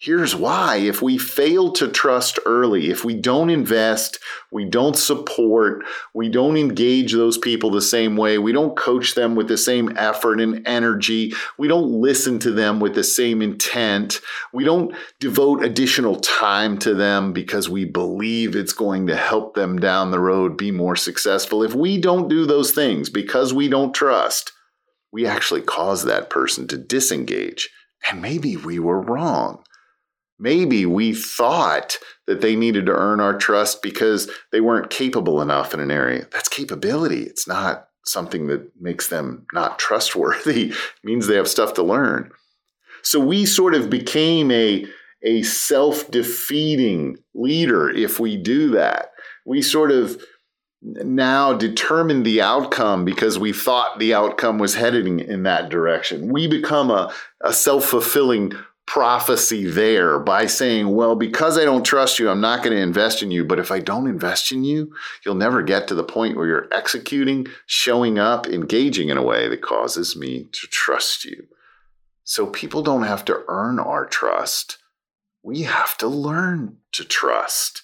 Here's 0.02 0.34
why. 0.34 0.78
If 0.78 1.02
we 1.02 1.18
fail 1.18 1.74
to 1.74 1.90
trust 1.90 2.40
early, 2.46 2.90
if 2.90 3.04
we 3.04 3.16
don't 3.16 3.50
invest, 3.50 4.18
we 4.50 4.64
don't 4.64 4.96
support, 4.96 5.84
we 6.14 6.30
don't 6.30 6.56
engage 6.56 7.12
those 7.12 7.38
people 7.38 7.70
the 7.70 7.82
same 7.82 8.16
way, 8.16 8.38
we 8.38 8.54
don't 8.54 8.78
coach 8.78 9.14
them 9.14 9.36
with 9.36 9.50
the 9.50 9.58
same 9.58 9.98
effort 9.98 10.40
and 10.40 10.66
energy, 10.66 11.34
we 11.58 11.68
don't 11.68 11.92
listen 11.92 12.40
to 12.40 12.52
them 12.52 12.80
with 12.80 12.96
the 12.96 13.04
same 13.04 13.42
intent, 13.42 14.22
we 14.54 14.64
don't 14.64 14.96
devote 15.20 15.66
additional 15.66 16.16
time 16.16 16.78
to 16.78 16.94
them 16.94 17.34
because 17.34 17.68
we 17.68 17.84
believe 17.84 18.56
it's 18.56 18.72
going 18.72 19.06
to 19.08 19.18
help 19.18 19.54
them 19.54 19.80
down 19.80 20.12
the 20.12 20.20
road 20.22 20.56
be 20.56 20.72
more 20.72 20.96
successful. 20.96 21.62
If 21.62 21.76
we 21.76 21.98
don't 21.98 22.30
do 22.30 22.46
those 22.46 22.72
things 22.72 23.10
because 23.10 23.54
we 23.54 23.68
don't 23.68 23.94
trust, 23.94 24.54
we 25.12 25.26
actually 25.26 25.62
cause 25.62 26.06
that 26.06 26.30
person 26.30 26.70
to 26.70 26.78
disengage. 26.78 27.70
And 28.10 28.22
maybe 28.22 28.56
we 28.56 28.80
were 28.80 29.02
wrong. 29.02 29.62
Maybe 30.40 30.86
we 30.86 31.14
thought 31.14 31.98
that 32.28 32.42
they 32.42 32.56
needed 32.56 32.86
to 32.86 32.94
earn 32.94 33.20
our 33.20 33.38
trust 33.38 33.82
because 33.82 34.30
they 34.52 34.62
weren't 34.62 34.90
capable 34.90 35.42
enough 35.42 35.74
in 35.74 35.80
an 35.80 35.92
area. 35.92 36.28
That's 36.32 36.48
capability. 36.48 37.24
It's 37.24 37.48
not 37.48 37.90
something 38.06 38.48
that 38.48 38.72
makes 38.80 39.10
them 39.10 39.46
not 39.54 39.80
trustworthy. 39.80 40.70
it 40.70 40.76
means 41.04 41.28
they 41.28 41.36
have 41.36 41.48
stuff 41.48 41.74
to 41.76 41.84
learn. 41.84 42.32
So 43.02 43.20
we 43.20 43.46
sort 43.46 43.76
of 43.76 43.90
became 43.90 44.52
a, 44.52 44.86
a 45.24 45.44
self 45.44 46.10
defeating 46.10 47.18
leader 47.34 47.90
if 47.90 48.20
we 48.20 48.38
do 48.38 48.72
that. 48.72 49.12
We 49.46 49.62
sort 49.62 49.92
of 49.92 50.22
now 50.82 51.54
determine 51.54 52.24
the 52.24 52.42
outcome 52.42 53.04
because 53.04 53.38
we 53.38 53.52
thought 53.52 54.00
the 54.00 54.14
outcome 54.14 54.60
was 54.60 54.76
heading 54.76 55.20
in 55.20 55.44
that 55.44 55.70
direction. 55.70 56.32
We 56.32 56.48
become 56.48 56.90
a, 56.90 57.14
a 57.42 57.52
self 57.52 57.86
fulfilling 57.86 58.54
prophecy 58.90 59.70
there 59.70 60.18
by 60.18 60.48
saying, 60.48 60.90
well, 60.90 61.16
because 61.16 61.60
I 61.60 61.64
don't 61.64 61.86
trust 61.86 62.18
you, 62.18 62.28
I'm 62.28 62.42
not 62.42 62.64
going 62.64 62.76
to 62.76 62.82
invest 62.82 63.22
in 63.22 63.30
you. 63.30 63.46
But 63.46 63.60
if 63.60 63.72
I 63.72 63.80
don't 63.80 64.08
invest 64.08 64.52
in 64.52 64.64
you, 64.64 64.92
you'll 65.24 65.36
never 65.36 65.62
get 65.62 65.88
to 65.88 65.96
the 65.96 66.04
point 66.04 66.36
where 66.36 66.48
you're 66.48 66.68
executing, 66.74 67.46
showing 67.68 68.18
up, 68.18 68.48
engaging 68.48 69.10
in 69.10 69.18
a 69.18 69.22
way 69.22 69.48
that 69.48 69.62
causes 69.62 70.16
me 70.16 70.50
to 70.54 70.68
trust 70.68 71.24
you. 71.24 71.46
So 72.24 72.48
people 72.48 72.82
don't 72.82 73.04
have 73.04 73.24
to 73.26 73.44
earn 73.48 73.80
our 73.80 74.08
trust. 74.08 74.80
We 75.44 75.62
have 75.64 75.96
to 76.00 76.08
learn 76.08 76.78
to 76.94 77.06
trust 77.06 77.84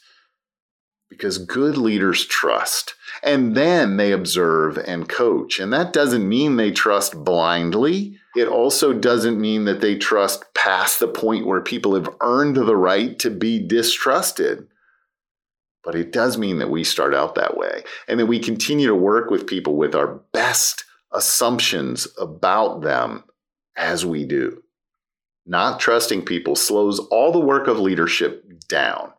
because 1.08 1.38
good 1.38 1.78
leaders 1.78 2.26
trust 2.26 2.96
and 3.22 3.56
then 3.56 3.98
they 3.98 4.12
observe 4.12 4.80
and 4.80 5.08
coach. 5.08 5.60
And 5.60 5.72
that 5.72 5.94
doesn't 5.94 6.28
mean 6.28 6.56
they 6.56 6.72
trust 6.72 7.24
blindly. 7.24 8.18
It 8.36 8.48
also 8.48 8.92
doesn't 8.92 9.39
mean 9.39 9.65
that 9.65 9.80
they 9.80 9.98
trust 9.98 10.54
past 10.54 11.00
the 11.00 11.08
point 11.08 11.46
where 11.46 11.62
people 11.62 11.96
have 11.96 12.10
earned 12.22 12.58
the 12.58 12.76
right 12.76 13.17
to 13.19 13.30
be 13.30 13.60
distrusted. 13.60 14.67
But 15.84 15.95
it 15.95 16.12
does 16.12 16.38
mean 16.38 16.58
that 16.60 16.69
we 16.69 16.84
start 16.84 17.13
out 17.13 17.36
that 17.36 17.56
way 17.56 17.84
and 18.08 18.19
that 18.19 18.26
we 18.26 18.39
continue 18.39 18.88
to 18.88 18.95
work 18.95 19.30
with 19.30 19.48
people 19.48 19.78
with 19.78 19.95
our 19.95 20.08
best 20.34 20.84
assumptions 21.13 22.08
about 22.17 22.82
them 22.82 23.24
as 23.78 24.06
we 24.06 24.26
do. 24.26 24.63
Not 25.45 25.80
trusting 25.80 26.26
people 26.26 26.56
slows 26.56 27.00
all 27.00 27.32
the 27.32 27.39
work 27.39 27.67
of 27.67 27.80
leadership 27.80 28.43
down. 28.67 29.13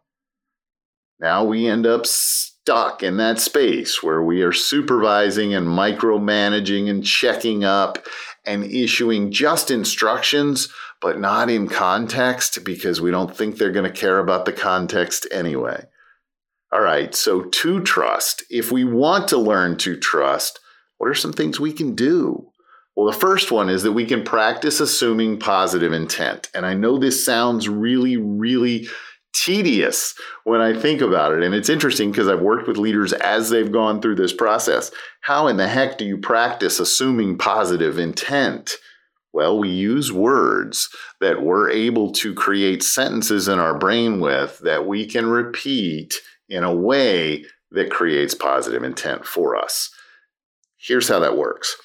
Now 1.21 1.45
we 1.45 1.67
end 1.67 1.87
up 1.87 2.05
stuck 2.05 3.03
in 3.03 3.17
that 3.19 3.39
space 3.39 4.03
where 4.03 4.23
we 4.23 4.43
are 4.43 4.53
supervising 4.53 5.55
and 5.55 5.67
micromanaging 5.67 6.91
and 6.91 7.05
checking 7.05 7.65
up 7.65 8.07
and 8.47 8.65
issuing 8.65 9.31
just 9.33 9.71
instructions, 9.71 10.69
but 11.01 11.19
not 11.19 11.51
in 11.51 11.69
context 11.69 12.65
because 12.65 13.01
we 13.01 13.11
don't 13.11 13.37
think 13.37 13.57
they're 13.57 13.73
going 13.73 13.91
to 13.91 14.01
care 14.01 14.19
about 14.19 14.45
the 14.45 14.53
context 14.53 15.27
anyway. 15.31 15.85
All 16.73 16.81
right, 16.81 17.15
so 17.15 17.43
to 17.43 17.81
trust, 17.83 18.43
if 18.51 18.73
we 18.73 18.85
want 18.85 19.29
to 19.29 19.39
learn 19.39 19.77
to 19.79 19.97
trust, 19.97 20.61
what 20.99 21.09
are 21.09 21.15
some 21.15 21.33
things 21.33 21.61
we 21.61 21.73
can 21.73 21.95
do? 21.95 22.51
Well, 22.97 23.07
the 23.07 23.19
first 23.19 23.53
one 23.53 23.69
is 23.69 23.83
that 23.83 23.93
we 23.93 24.07
can 24.07 24.25
practice 24.25 24.81
assuming 24.81 25.39
positive 25.39 25.93
intent. 25.93 26.49
And 26.55 26.65
I 26.65 26.75
know 26.75 26.99
this 26.99 27.25
sounds 27.25 27.69
really, 27.69 28.17
really 28.17 28.89
tedious 29.37 30.15
when 30.45 30.61
I 30.61 30.79
think 30.79 31.01
about 31.01 31.33
it. 31.33 31.43
And 31.43 31.55
it's 31.55 31.69
interesting 31.69 32.11
because 32.11 32.29
I've 32.29 32.41
worked 32.41 32.67
with 32.67 32.77
leaders 32.77 33.13
as 33.13 33.51
they've 33.51 33.71
gone 33.71 34.01
through 34.01 34.17
this 34.17 34.33
process. 34.33 34.91
How 35.21 35.47
in 35.47 35.57
the 35.57 35.69
heck 35.69 35.99
do 35.99 36.05
you 36.05 36.19
practice 36.19 36.81
assuming 36.81 37.39
positive 37.39 37.99
intent? 37.99 38.73
Well, 39.33 39.59
we 39.59 39.69
use 39.69 40.13
words 40.13 40.89
that 41.21 41.43
we're 41.43 41.71
able 41.71 42.11
to 42.13 42.35
create 42.35 42.83
sentences 42.83 43.49
in 43.49 43.59
our 43.59 43.77
brain 43.77 44.21
with 44.21 44.59
that 44.61 44.87
we 44.87 45.07
can 45.07 45.27
repeat 45.27 46.15
in 46.49 46.65
a 46.65 46.75
way 46.75 47.45
that 47.71 47.91
creates 47.91 48.35
positive 48.35 48.83
intent 48.83 49.27
for 49.27 49.57
us. 49.57 49.91
Here's 50.79 51.09
how 51.09 51.19
that 51.19 51.37
works 51.37 51.77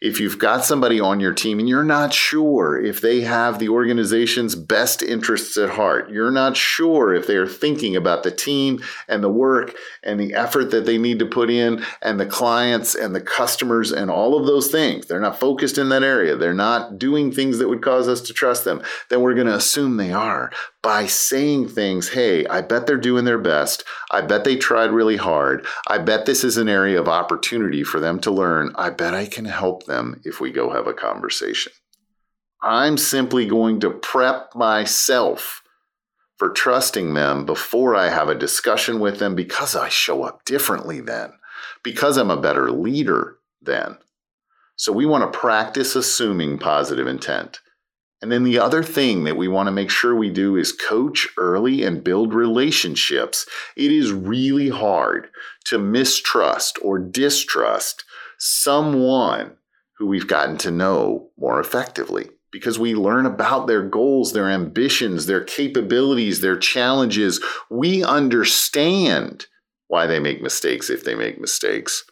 if 0.00 0.20
you've 0.20 0.38
got 0.38 0.64
somebody 0.64 1.00
on 1.00 1.18
your 1.18 1.34
team 1.34 1.58
and 1.58 1.68
you're 1.68 1.82
not 1.82 2.12
sure 2.12 2.80
if 2.80 3.00
they 3.00 3.22
have 3.22 3.58
the 3.58 3.68
organization's 3.68 4.54
best 4.54 5.02
interests 5.02 5.56
at 5.56 5.70
heart, 5.70 6.08
you're 6.10 6.30
not 6.30 6.56
sure 6.56 7.12
if 7.12 7.26
they 7.26 7.34
are 7.34 7.48
thinking 7.48 7.96
about 7.96 8.22
the 8.22 8.30
team 8.30 8.80
and 9.08 9.24
the 9.24 9.28
work 9.28 9.74
and 10.04 10.20
the 10.20 10.34
effort 10.34 10.70
that 10.70 10.86
they 10.86 10.98
need 10.98 11.18
to 11.18 11.26
put 11.26 11.50
in 11.50 11.84
and 12.00 12.20
the 12.20 12.26
clients 12.26 12.94
and 12.94 13.12
the 13.12 13.20
customers 13.20 13.90
and 13.90 14.08
all 14.08 14.38
of 14.38 14.46
those 14.46 14.70
things, 14.70 15.06
they're 15.06 15.20
not 15.20 15.40
focused 15.40 15.78
in 15.78 15.88
that 15.88 16.04
area, 16.04 16.36
they're 16.36 16.54
not 16.54 16.98
doing 16.98 17.32
things 17.32 17.58
that 17.58 17.68
would 17.68 17.82
cause 17.82 18.06
us 18.06 18.20
to 18.20 18.32
trust 18.32 18.64
them, 18.64 18.80
then 19.10 19.20
we're 19.20 19.34
going 19.34 19.48
to 19.48 19.56
assume 19.56 19.96
they 19.96 20.12
are 20.12 20.52
by 20.88 21.04
saying 21.04 21.68
things, 21.68 22.08
hey, 22.08 22.46
I 22.46 22.62
bet 22.62 22.86
they're 22.86 22.96
doing 22.96 23.26
their 23.26 23.36
best. 23.36 23.84
I 24.10 24.22
bet 24.22 24.44
they 24.44 24.56
tried 24.56 24.90
really 24.90 25.18
hard. 25.18 25.66
I 25.86 25.98
bet 25.98 26.24
this 26.24 26.42
is 26.42 26.56
an 26.56 26.70
area 26.70 26.98
of 26.98 27.08
opportunity 27.08 27.84
for 27.84 28.00
them 28.00 28.18
to 28.20 28.30
learn. 28.30 28.72
I 28.74 28.88
bet 28.88 29.12
I 29.12 29.26
can 29.26 29.44
help 29.44 29.84
them 29.84 30.22
if 30.24 30.40
we 30.40 30.50
go 30.50 30.70
have 30.70 30.86
a 30.86 30.94
conversation. 30.94 31.72
I'm 32.62 32.96
simply 32.96 33.44
going 33.44 33.80
to 33.80 33.90
prep 33.90 34.54
myself 34.54 35.62
for 36.38 36.48
trusting 36.48 37.12
them 37.12 37.44
before 37.44 37.94
I 37.94 38.08
have 38.08 38.30
a 38.30 38.34
discussion 38.34 38.98
with 38.98 39.18
them 39.18 39.34
because 39.34 39.76
I 39.76 39.90
show 39.90 40.22
up 40.22 40.46
differently 40.46 41.02
then, 41.02 41.34
because 41.82 42.16
I'm 42.16 42.30
a 42.30 42.40
better 42.40 42.70
leader 42.70 43.36
then. 43.60 43.98
So 44.76 44.92
we 44.92 45.04
want 45.04 45.30
to 45.30 45.38
practice 45.38 45.94
assuming 45.94 46.56
positive 46.56 47.06
intent. 47.06 47.60
And 48.20 48.32
then 48.32 48.42
the 48.42 48.58
other 48.58 48.82
thing 48.82 49.24
that 49.24 49.36
we 49.36 49.46
want 49.46 49.68
to 49.68 49.72
make 49.72 49.90
sure 49.90 50.14
we 50.14 50.30
do 50.30 50.56
is 50.56 50.72
coach 50.72 51.28
early 51.36 51.84
and 51.84 52.02
build 52.02 52.34
relationships. 52.34 53.46
It 53.76 53.92
is 53.92 54.10
really 54.10 54.70
hard 54.70 55.28
to 55.66 55.78
mistrust 55.78 56.78
or 56.82 56.98
distrust 56.98 58.04
someone 58.38 59.56
who 59.98 60.06
we've 60.06 60.26
gotten 60.26 60.56
to 60.58 60.70
know 60.70 61.30
more 61.38 61.60
effectively 61.60 62.30
because 62.50 62.78
we 62.78 62.94
learn 62.94 63.26
about 63.26 63.66
their 63.66 63.82
goals, 63.82 64.32
their 64.32 64.48
ambitions, 64.48 65.26
their 65.26 65.44
capabilities, 65.44 66.40
their 66.40 66.56
challenges. 66.56 67.40
We 67.70 68.02
understand 68.02 69.46
why 69.86 70.06
they 70.06 70.18
make 70.18 70.42
mistakes 70.42 70.90
if 70.90 71.04
they 71.04 71.14
make 71.14 71.40
mistakes 71.40 72.04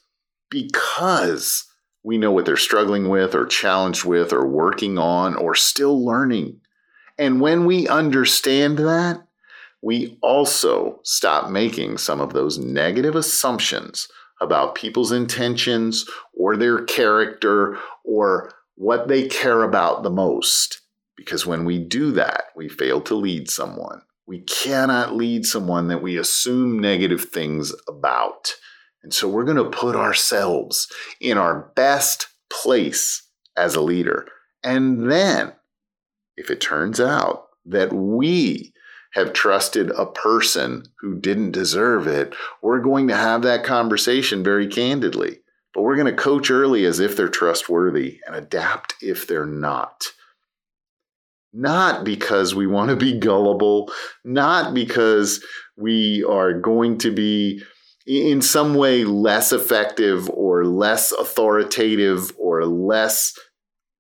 because 0.51 1.66
we 2.07 2.19
know 2.19 2.31
what 2.31 2.47
they're 2.47 2.57
struggling 2.57 3.09
with 3.09 3.35
or 3.35 3.45
challenged 3.45 4.05
with 4.05 4.33
or 4.33 4.47
working 4.47 4.97
on 4.97 5.35
or 5.35 5.57
still 5.57 6.05
learning. 6.05 6.61
And 7.19 7.41
when 7.41 7.65
we 7.65 7.89
understand 7.89 8.79
that, 8.79 9.27
we 9.83 10.17
also 10.23 11.01
stop 11.03 11.51
making 11.51 11.99
some 11.99 12.21
of 12.21 12.33
those 12.33 12.59
negative 12.59 13.17
assumptions 13.17 14.07
about 14.41 14.77
people's 14.77 15.11
intentions 15.11 16.09
or 16.33 16.57
their 16.57 16.85
character 16.85 17.77
or 18.05 18.53
what 18.77 19.09
they 19.09 19.27
care 19.27 19.65
about 19.65 20.05
the 20.05 20.11
most. 20.11 20.83
Because 21.17 21.45
when 21.45 21.65
we 21.65 21.77
do 21.77 22.13
that, 22.13 22.45
we 22.55 22.69
fail 22.69 23.01
to 23.01 23.17
lead 23.17 23.51
someone. 23.51 24.03
We 24.29 24.43
cannot 24.43 25.17
lead 25.17 25.45
someone 25.45 25.89
that 25.89 26.03
we 26.03 26.17
assume 26.19 26.79
negative 26.79 27.25
things 27.25 27.73
about. 27.89 28.55
And 29.07 29.15
so 29.15 29.29
we're 29.29 29.45
going 29.45 29.57
to 29.57 29.71
put 29.71 29.95
ourselves 29.95 30.89
in 31.21 31.39
our 31.39 31.71
best 31.77 32.27
place 32.51 33.23
as 33.57 33.77
a 33.77 33.81
leader. 33.81 34.27
And 34.65 35.09
then, 35.09 35.53
if 36.37 36.51
it 36.51 36.61
turns 36.61 36.99
out 36.99 37.45
that 37.67 37.93
we 37.93 38.73
have 39.13 39.33
trusted 39.33 39.93
a 39.93 40.07
person 40.07 40.83
who 40.99 41.21
didn't 41.21 41.53
deserve 41.53 42.09
it, 42.09 42.35
we're 42.63 42.81
going 42.81 43.07
to 43.07 43.15
have 43.15 43.43
that 43.43 43.63
conversation 43.63 44.43
very 44.43 44.67
candidly. 44.67 45.39
But 45.73 45.83
we're 45.83 45.95
going 45.95 46.13
to 46.13 46.21
coach 46.21 46.51
early 46.51 46.85
as 46.85 46.99
if 46.99 47.17
they're 47.17 47.29
trustworthy 47.29 48.19
and 48.27 48.35
adapt 48.35 48.97
if 49.01 49.29
they're 49.29 49.47
not. 49.47 50.07
Not 51.53 52.03
because 52.03 52.57
we 52.57 52.67
want 52.67 52.91
to 52.91 52.97
be 52.97 53.21
gullible, 53.21 53.93
not 54.25 54.75
because 54.75 55.45
we 55.77 56.25
are 56.25 56.53
going 56.53 56.99
to 56.99 57.13
be 57.13 57.63
in 58.07 58.41
some 58.41 58.75
way 58.75 59.05
less 59.05 59.53
effective 59.53 60.31
or 60.31 60.65
less 60.65 61.13
authoritative 61.13 62.33
or 62.39 62.65
less 62.65 63.37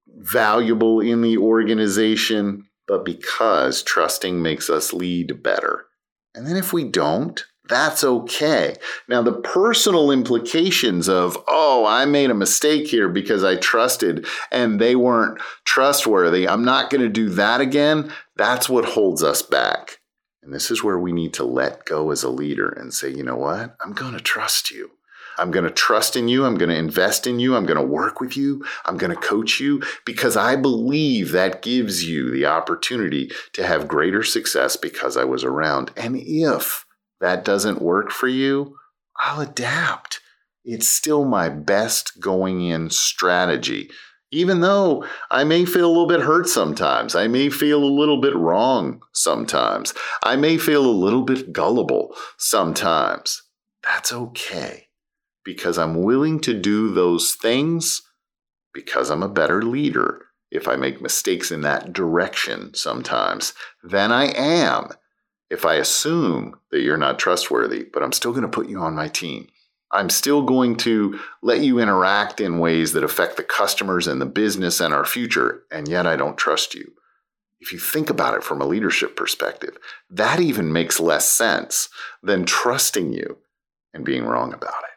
valuable 0.07 1.01
in 1.01 1.23
the 1.23 1.37
organization, 1.37 2.67
but 2.87 3.05
because 3.05 3.83
trusting 3.83 4.41
makes 4.41 4.71
us 4.71 4.93
lead 4.93 5.43
better. 5.43 5.87
And 6.35 6.47
then 6.47 6.57
if 6.57 6.73
we 6.73 6.85
don't, 6.85 7.45
that's 7.69 8.05
okay. 8.05 8.77
Now, 9.09 9.23
the 9.23 9.33
personal 9.33 10.13
implications 10.13 11.09
of, 11.09 11.37
oh, 11.49 11.85
I 11.85 12.05
made 12.05 12.31
a 12.31 12.35
mistake 12.35 12.87
here 12.87 13.09
because 13.09 13.43
I 13.43 13.57
trusted 13.57 14.27
and 14.53 14.81
they 14.81 14.95
weren't 14.95 15.41
trustworthy, 15.65 16.49
I'm 16.49 16.65
not 16.65 16.91
going 16.91 17.01
to 17.01 17.09
do 17.09 17.29
that 17.31 17.61
again, 17.61 18.13
that's 18.37 18.69
what 18.69 18.85
holds 18.85 19.25
us 19.25 19.43
back. 19.43 19.99
And 20.47 20.55
this 20.55 20.71
is 20.71 20.85
where 20.85 20.97
we 20.99 21.11
need 21.11 21.35
to 21.35 21.45
let 21.45 21.85
go 21.87 22.13
as 22.13 22.23
a 22.23 22.31
leader 22.31 22.69
and 22.69 22.95
say, 22.95 23.11
you 23.11 23.25
know 23.25 23.35
what? 23.35 23.77
I'm 23.85 23.93
going 23.93 24.13
to 24.13 24.21
trust 24.21 24.71
you. 24.71 24.93
I'm 25.39 25.51
going 25.51 25.65
to 25.65 25.73
trust 25.73 26.15
in 26.15 26.29
you. 26.29 26.45
I'm 26.45 26.55
going 26.55 26.69
to 26.69 26.77
invest 26.77 27.27
in 27.27 27.41
you. 27.41 27.57
I'm 27.57 27.67
going 27.67 27.81
to 27.81 27.85
work 27.85 28.21
with 28.21 28.37
you. 28.37 28.65
I'm 28.85 28.97
going 28.97 29.11
to 29.11 29.21
coach 29.21 29.59
you 29.59 29.83
because 30.05 30.37
I 30.37 30.55
believe 30.55 31.33
that 31.33 31.63
gives 31.63 32.05
you 32.05 32.31
the 32.31 32.47
opportunity 32.47 33.33
to 33.55 33.67
have 33.67 33.89
greater 33.89 34.23
success 34.23 34.77
because 34.77 35.17
I 35.17 35.25
was 35.25 35.43
around. 35.43 35.91
And 35.97 36.17
if 36.17 36.87
that 37.21 37.45
doesn't 37.45 37.83
work 37.83 38.13
for 38.13 38.29
you, 38.29 38.77
I'll 39.17 39.41
adapt. 39.41 40.21
It's 40.65 40.87
still 40.87 41.25
my 41.25 41.49
best 41.49 42.21
going 42.21 42.63
in 42.63 42.91
strategy 42.91 43.91
even 44.31 44.61
though 44.61 45.05
I 45.31 45.45
may 45.45 45.65
feel 45.65 45.87
a 45.87 45.89
little 45.89 46.07
bit 46.07 46.21
hurt 46.21 46.49
sometimes, 46.49 47.15
I 47.15 47.29
may 47.29 47.49
feel 47.49 47.83
a 47.83 47.87
little 47.87 48.21
bit 48.21 48.35
wrong 48.35 49.03
sometimes, 49.13 49.95
I 50.23 50.37
may 50.37 50.59
feel 50.59 50.85
a 50.85 50.91
little 50.91 51.23
bit 51.23 51.53
gullible 51.53 52.15
sometimes. 52.37 53.43
That's 53.83 54.13
okay 54.13 54.89
because 55.45 55.79
I'm 55.79 56.03
willing 56.03 56.41
to 56.41 56.55
do 56.55 56.93
those 56.93 57.35
things 57.35 58.03
because 58.75 59.11
I'm 59.11 59.23
a 59.23 59.29
better 59.29 59.63
leader 59.63 60.27
if 60.51 60.69
I 60.69 60.77
make 60.77 61.01
mistakes 61.01 61.51
in 61.51 61.63
that 61.63 61.93
direction 61.93 62.75
sometimes 62.75 63.53
than 63.83 64.13
I 64.13 64.27
am 64.27 64.91
if 65.51 65.65
I 65.65 65.75
assume 65.75 66.59
that 66.71 66.81
you're 66.81 66.97
not 66.97 67.19
trustworthy, 67.19 67.87
but 67.93 68.03
I'm 68.03 68.13
still 68.13 68.33
going 68.33 68.43
to 68.43 68.49
put 68.49 68.69
you 68.69 68.81
on 68.81 68.95
my 68.95 69.09
team. 69.09 69.47
I'm 69.93 70.11
still 70.11 70.43
going 70.43 70.77
to 70.79 71.19
let 71.43 71.61
you 71.61 71.79
interact 71.79 72.41
in 72.41 72.59
ways 72.59 72.93
that 72.93 73.05
affect 73.05 73.37
the 73.37 73.45
customers 73.45 74.07
and 74.07 74.21
the 74.21 74.27
business 74.27 74.81
and 74.81 74.93
our 74.93 75.05
future, 75.05 75.63
and 75.71 75.87
yet 75.89 76.07
I 76.07 76.17
don't 76.17 76.37
trust 76.37 76.75
you. 76.75 76.93
If 77.61 77.73
you 77.73 77.79
think 77.79 78.11
about 78.11 78.35
it 78.35 78.45
from 78.45 78.61
a 78.61 78.67
leadership 78.67 79.17
perspective, 79.17 79.79
that 80.11 80.41
even 80.41 80.73
makes 80.73 81.01
less 81.01 81.31
sense 81.31 81.89
than 82.23 82.45
trusting 82.45 83.13
you 83.13 83.39
and 83.95 84.05
being 84.05 84.25
wrong 84.25 84.53
about 84.53 84.71
it. 84.85 84.97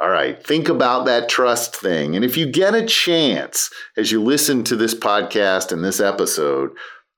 All 0.00 0.08
right, 0.08 0.40
think 0.42 0.68
about 0.68 1.06
that 1.06 1.28
trust 1.28 1.74
thing. 1.74 2.14
And 2.14 2.24
if 2.24 2.36
you 2.36 2.46
get 2.46 2.74
a 2.74 2.86
chance 2.86 3.68
as 3.96 4.12
you 4.12 4.22
listen 4.22 4.62
to 4.64 4.76
this 4.76 4.94
podcast 4.94 5.72
and 5.72 5.84
this 5.84 5.98
episode, 5.98 6.70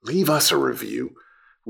leave 0.03 0.31
us 0.31 0.51
a 0.51 0.57
review 0.57 1.15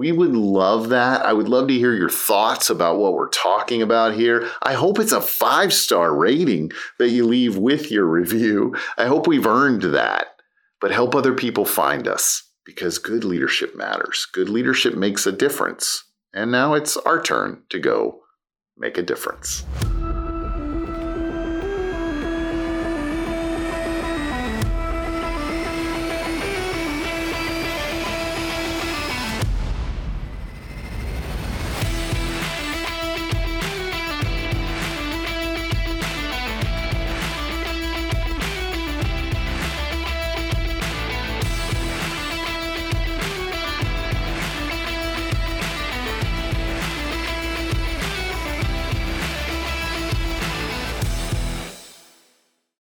we 0.01 0.13
would 0.13 0.35
love 0.35 0.89
that. 0.89 1.27
I 1.27 1.35
would 1.35 1.51
love 1.51 1.69
to 1.69 1.75
hear 1.75 1.93
your 1.93 2.09
thoughts 2.09 2.71
about 2.71 2.97
what 2.97 3.13
we're 3.13 3.29
talking 3.29 3.83
about 3.83 4.15
here. 4.15 4.49
I 4.63 4.73
hope 4.73 4.99
it's 4.99 5.13
a 5.13 5.21
five 5.21 5.75
star 5.75 6.17
rating 6.17 6.73
that 6.99 7.11
you 7.11 7.27
leave 7.27 7.59
with 7.59 7.91
your 7.91 8.07
review. 8.07 8.75
I 8.97 9.05
hope 9.05 9.27
we've 9.27 9.47
earned 9.47 9.83
that. 9.83 10.29
But 10.81 10.91
help 10.91 11.15
other 11.15 11.35
people 11.35 11.67
find 11.67 12.09
us 12.09 12.45
because 12.65 12.97
good 12.97 13.25
leadership 13.25 13.77
matters. 13.77 14.27
Good 14.33 14.49
leadership 14.49 14.95
makes 14.95 15.27
a 15.27 15.33
difference. 15.33 16.05
And 16.33 16.51
now 16.51 16.73
it's 16.73 16.97
our 16.97 17.21
turn 17.21 17.65
to 17.69 17.79
go 17.79 18.23
make 18.79 18.97
a 18.97 19.03
difference. 19.03 19.67